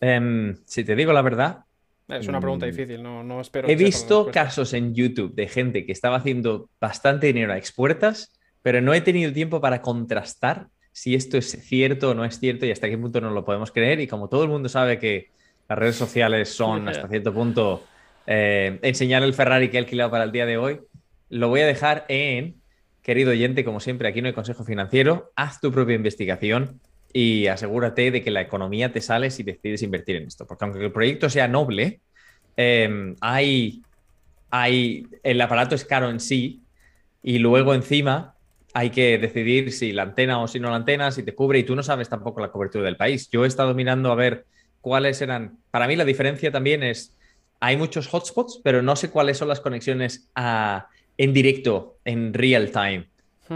[0.00, 1.64] Em, si te digo la verdad,
[2.08, 2.70] Es una pregunta mm.
[2.70, 3.68] difícil, no, no espero.
[3.68, 8.80] He visto casos en YouTube de gente que estaba haciendo bastante dinero a expuertas, pero
[8.80, 12.70] no he tenido tiempo para contrastar si esto es cierto o no es cierto y
[12.70, 14.00] hasta qué punto no lo podemos creer.
[14.00, 15.30] Y como todo el mundo sabe que
[15.68, 17.82] las redes sociales son hasta cierto punto
[18.26, 20.80] eh, enseñar el Ferrari que he alquilado para el día de hoy,
[21.30, 22.61] lo voy a dejar en,
[23.02, 26.80] querido oyente, como siempre, aquí no hay consejo financiero, haz tu propia investigación
[27.12, 30.46] y asegúrate de que la economía te sale si decides invertir en esto.
[30.46, 32.00] Porque aunque el proyecto sea noble,
[32.56, 33.82] em, hay,
[34.50, 36.62] hay, el aparato es caro en sí
[37.22, 38.34] y luego encima
[38.72, 41.64] hay que decidir si la antena o si no la antena, si te cubre y
[41.64, 43.28] tú no sabes tampoco la cobertura del país.
[43.30, 44.46] Yo he estado mirando a ver
[44.80, 47.14] cuáles eran, para mí la diferencia también es,
[47.60, 50.30] hay muchos hotspots, pero no sé cuáles son las conexiones
[51.22, 53.06] en directo, en real time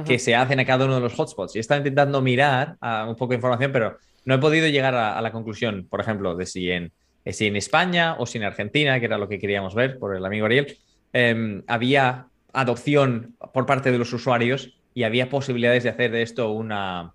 [0.06, 1.56] que se hacen a cada uno de los hotspots.
[1.56, 5.20] Y estaba intentando mirar a un poco de información, pero no he podido llegar a,
[5.20, 6.92] la conclusión, por ejemplo, de si en,
[7.24, 10.24] si en España o si en Argentina, que era lo que queríamos ver por el
[10.24, 10.76] amigo Ariel,
[11.12, 16.52] em, había adopción por parte de los usuarios y había posibilidades de hacer de esto
[16.52, 17.14] una,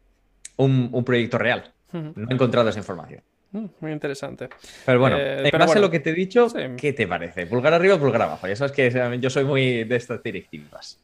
[0.57, 1.71] un, proyecto real.
[1.93, 3.21] No he encontrado esa información.
[3.51, 4.49] Mm, muy interesante.
[4.85, 6.47] Pero bueno, eh, en base a lo que te he dicho,
[6.77, 7.45] ¿qué te parece?
[7.45, 8.47] ¿Pulgar arriba o pulgar abajo?
[8.47, 10.99] Ya sabes que yo soy muy de estas directivas.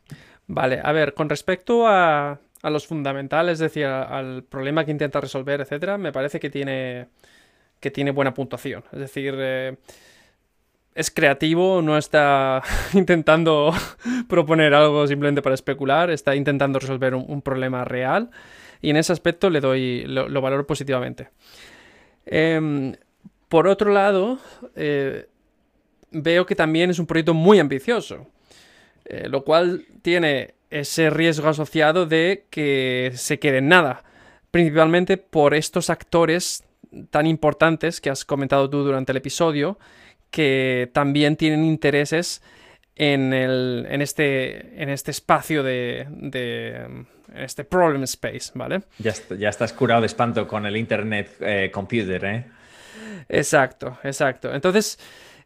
[0.48, 5.62] Vale, a ver, con respecto a, los fundamentales, es decir, al problema que intenta resolver,
[5.62, 7.08] etcétera, me parece que tiene,
[7.80, 8.84] que tiene buena puntuación.
[8.91, 9.76] Es decir, eh,
[10.98, 13.72] es creativo, no está intentando
[14.28, 18.32] proponer algo simplemente para especular, está intentando resolver un, problema real
[18.82, 21.30] y en ese aspecto le doy, lo, valoro positivamente.
[22.28, 22.93] Em,
[23.47, 24.39] por otro lado,
[24.75, 25.28] eh,
[26.11, 28.28] veo que también es un proyecto muy ambicioso.
[29.09, 34.03] Eh, lo cual tiene ese riesgo asociado de que se quede en nada,
[34.51, 36.65] principalmente por estos actores
[37.09, 39.80] tan importantes que has comentado tú durante el episodio,
[40.30, 42.41] que también tienen intereses
[42.95, 43.32] en,
[44.01, 47.05] este, en este espacio de,
[47.36, 48.82] este problem space, ¿vale?
[48.99, 52.45] Ya, ya, estás curado de espanto con el Internet eh, Computer, ¿eh?
[53.30, 54.53] Exacto, exacto.
[54.53, 54.99] Entonces,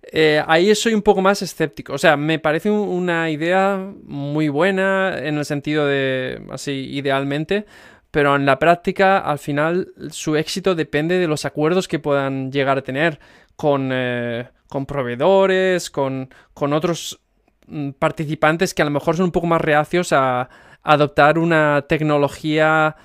[0.04, 1.94] eh, ahí soy un poco más escéptico.
[1.94, 7.66] O sea, me parece una idea muy buena en el sentido de, así, idealmente,
[8.10, 12.78] pero en la práctica, al final, su éxito depende de los acuerdos que puedan llegar
[12.78, 13.20] a tener
[13.56, 17.22] con, eh, con proveedores, con, con otros
[17.68, 20.50] mm, participantes que a lo mejor son un poco más reacios a
[20.84, 22.96] adoptar una tecnología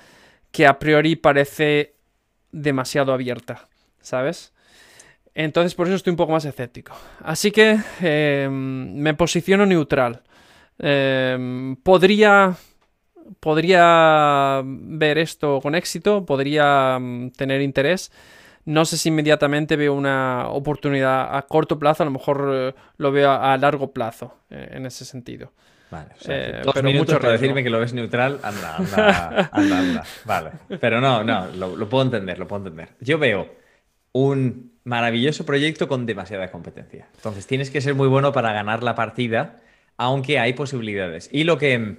[0.51, 1.95] que a priori parece
[2.51, 3.67] demasiado abierta,
[4.01, 4.53] ¿sabes?
[5.33, 6.93] Entonces por eso estoy un poco más escéptico.
[7.23, 10.23] Así que em, me posiciono neutral.
[10.79, 12.55] Em, podría,
[13.39, 18.11] podría ver esto con éxito, podría mm, tener interés.
[18.65, 23.11] No sé si inmediatamente veo una oportunidad a corto plazo, a lo mejor eh, lo
[23.11, 25.51] veo a, largo plazo eh, en ese sentido.
[25.89, 30.03] Vale, eh, pero mucho para decirme que lo ves neutral, anda, anda, anda, anda.
[30.25, 32.89] Vale, pero no, no, lo puedo entender, lo puedo entender.
[32.99, 33.47] Yo veo
[34.11, 37.07] un maravilloso proyecto con demasiada competencia.
[37.15, 39.61] Entonces tienes que ser muy bueno para ganar la partida,
[39.97, 41.29] aunque hay posibilidades.
[41.31, 41.97] Y lo que,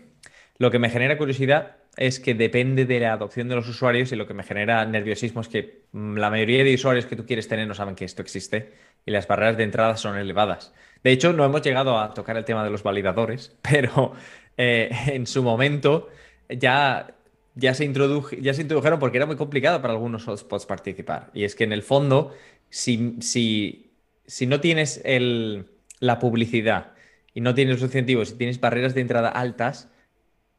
[0.58, 4.16] lo que me genera curiosidad es que depende de la adopción de los usuarios y
[4.16, 7.48] lo que me genera nerviosismo es que mm, la mayoría de usuarios que tú quieres
[7.48, 8.72] tener no saben que esto existe
[9.04, 10.72] y las barreras de entrada son elevadas.
[11.02, 14.12] De hecho, no hemos llegado a tocar el tema de los validadores, pero
[14.56, 16.08] eh, en su momento
[16.48, 17.14] ya,
[17.54, 21.30] ya, se introdujeron porque era muy complicado para algunos hotspots participar.
[21.34, 22.34] Y es que en el fondo
[22.70, 23.90] si,
[24.46, 25.02] no tienes
[26.00, 26.92] la publicidad
[27.34, 29.90] y no tienes los incentivos y tienes barreras de entrada altas,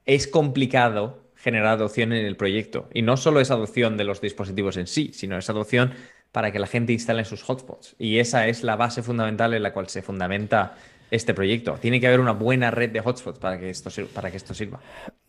[0.06, 2.90] es complicado generar adopción en el proyecto.
[2.94, 5.94] Y no solo es adopción de los dispositivos en sí, sino es adopción
[6.32, 7.96] para que la gente instale sus hotspots.
[7.98, 10.76] Y esa es la base fundamental en la cual se fundamenta
[11.12, 11.78] este proyecto.
[11.82, 14.80] Tiene que haber una buena red de hotspots para que esto, para que esto sirva.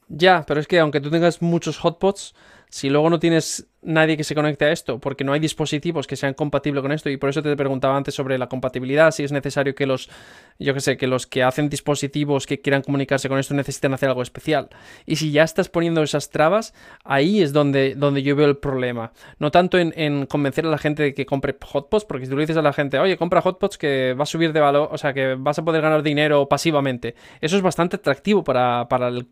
[0.08, 2.34] Ya, pero es que aunque tú tengas muchos hotspots,
[2.68, 6.16] si luego no tienes nadie que se conecte a esto, porque no hay dispositivos que
[6.16, 9.32] sean compatibles con esto, y por eso te preguntaba antes sobre la compatibilidad, si es
[9.32, 10.10] necesario que los,
[10.58, 14.10] yo que sé, que los que hacen dispositivos que quieran comunicarse con esto necesiten hacer
[14.10, 14.68] algo especial.
[15.06, 16.74] Y si ya estás poniendo esas trabas,
[17.04, 19.12] ahí es donde, donde yo veo el problema.
[19.38, 22.42] No tanto en, convencer a la gente de que compre hotpots, porque si tú le
[22.42, 25.14] dices a la gente, oye, compra hotpots que va a subir de valor, o sea,
[25.14, 29.26] que vas a poder ganar dinero pasivamente, eso es bastante atractivo para, el,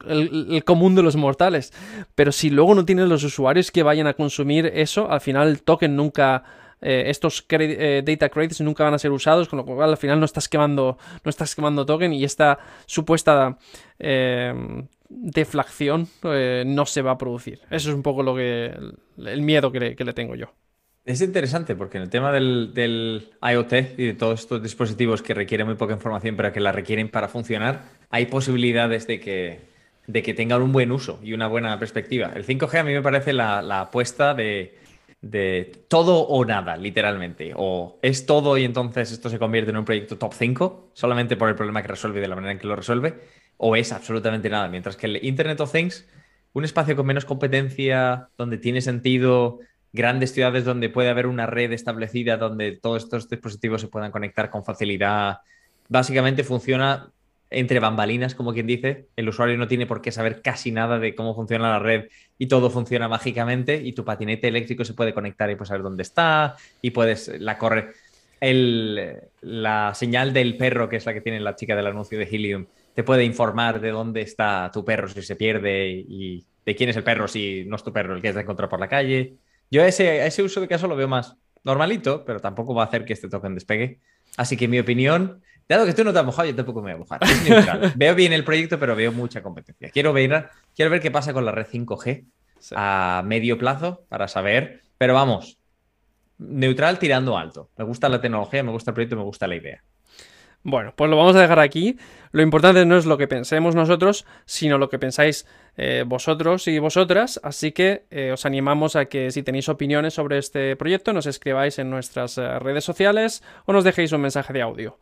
[0.51, 1.73] el común de los mortales.
[2.15, 4.38] Pero si luego no tienes los usuarios que vayan a consumir
[4.73, 6.45] eso, al final el token nunca...
[6.81, 10.21] Eh, estos eh, data credits nunca van a ser usados, con lo cual al final
[10.21, 13.59] no estás quemando, no estás quemando token y esta supuesta
[13.99, 14.55] eh,
[15.09, 17.63] deflación no se va a producir.
[17.71, 18.73] Eso es un poco lo que
[19.17, 20.53] el miedo que le, tengo yo.
[21.05, 25.35] Es interesante porque en el tema del, del, IoT y de todos estos dispositivos que
[25.35, 29.61] requieren muy poca información, pero que la requieren para funcionar, hay posibilidades de que,
[30.09, 32.33] de que tengan un buen uso y una buena perspectiva.
[32.35, 34.75] El 5G a mí me parece la, apuesta de,
[35.21, 37.53] de, todo o nada, literalmente.
[37.55, 41.51] O es todo y entonces esto se convierte en un proyecto top 5, solamente por
[41.51, 43.21] el problema que resuelve y de la manera en que lo resuelve,
[43.59, 44.67] o es absolutamente nada.
[44.69, 46.09] Mientras que el Internet of Things,
[46.55, 49.61] un espacio con menos competencia, donde tiene sentido
[49.93, 54.49] grandes ciudades donde puede haber una red establecida donde todos estos dispositivos se puedan conectar
[54.49, 55.41] con facilidad.
[55.89, 57.11] Básicamente funciona
[57.51, 59.07] entre bambalinas, como quien dice.
[59.17, 62.47] El usuario no tiene por qué saber casi nada de cómo funciona la red y
[62.47, 66.57] todo funciona mágicamente y tu patinete eléctrico se puede conectar y puedes saber dónde está
[66.83, 67.95] y puedes la correr.
[68.41, 72.25] El, la señal del perro, que es la que tiene la chica del anuncio de
[72.25, 76.91] Helium, te puede informar de dónde está tu perro si se pierde y de quién
[76.91, 79.37] es el perro si no es tu perro el que has de por la calle.
[79.71, 83.05] Yo ese, ese uso de caso lo veo más normalito, pero tampoco va a hacer
[83.05, 84.01] que este token despegue.
[84.37, 85.43] Así que mi opinión,
[85.77, 87.23] dado que tú no te has mojado, yo tampoco me voy a mojar.
[87.23, 87.93] Es neutral.
[87.97, 89.91] veo bien el proyecto, pero veo mucha competencia.
[89.91, 92.25] Quiero ver, quiero ver qué pasa con la red 5G
[92.75, 94.83] a medio plazo para saber.
[94.97, 95.59] Pero vamos,
[96.39, 97.71] neutral tirando alto.
[97.77, 99.83] Me gusta la tecnología, me gusta el proyecto, me gusta la idea.
[100.65, 101.99] Bueno, pues lo vamos a dejar aquí.
[102.33, 105.47] Lo importante no es lo que pensemos nosotros, sino lo que pensáis
[105.77, 107.41] eh, vosotros y vosotras.
[107.43, 111.79] Así que eh, os animamos a que si tenéis opiniones sobre este proyecto, nos escribáis
[111.79, 114.99] en nuestras eh, redes sociales o nos dejéis un mensaje de audio.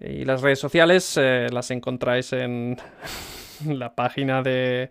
[0.00, 2.78] Y las redes sociales las encontráis en
[3.66, 4.90] la página de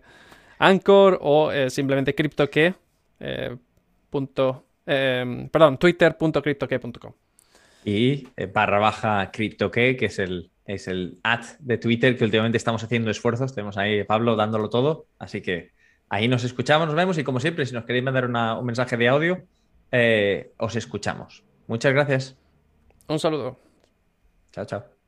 [0.58, 2.74] Anchor o simplemente CryptoKey.
[4.10, 7.12] perdón, twitter.cryptoke.com
[7.84, 12.58] y eh, barra baja CryptoKey, que es el, es el ad de Twitter que últimamente
[12.58, 13.54] estamos haciendo esfuerzos.
[13.54, 15.06] Tenemos ahí a Pablo dándolo todo.
[15.18, 15.72] Así que
[16.08, 19.08] ahí nos escuchamos, nos vemos y como siempre, si nos queréis mandar un mensaje de
[19.08, 19.42] audio,
[19.92, 21.42] eh, os escuchamos.
[21.66, 22.36] Muchas gracias.
[23.08, 23.58] Un saludo.
[24.52, 24.99] Chao, chao.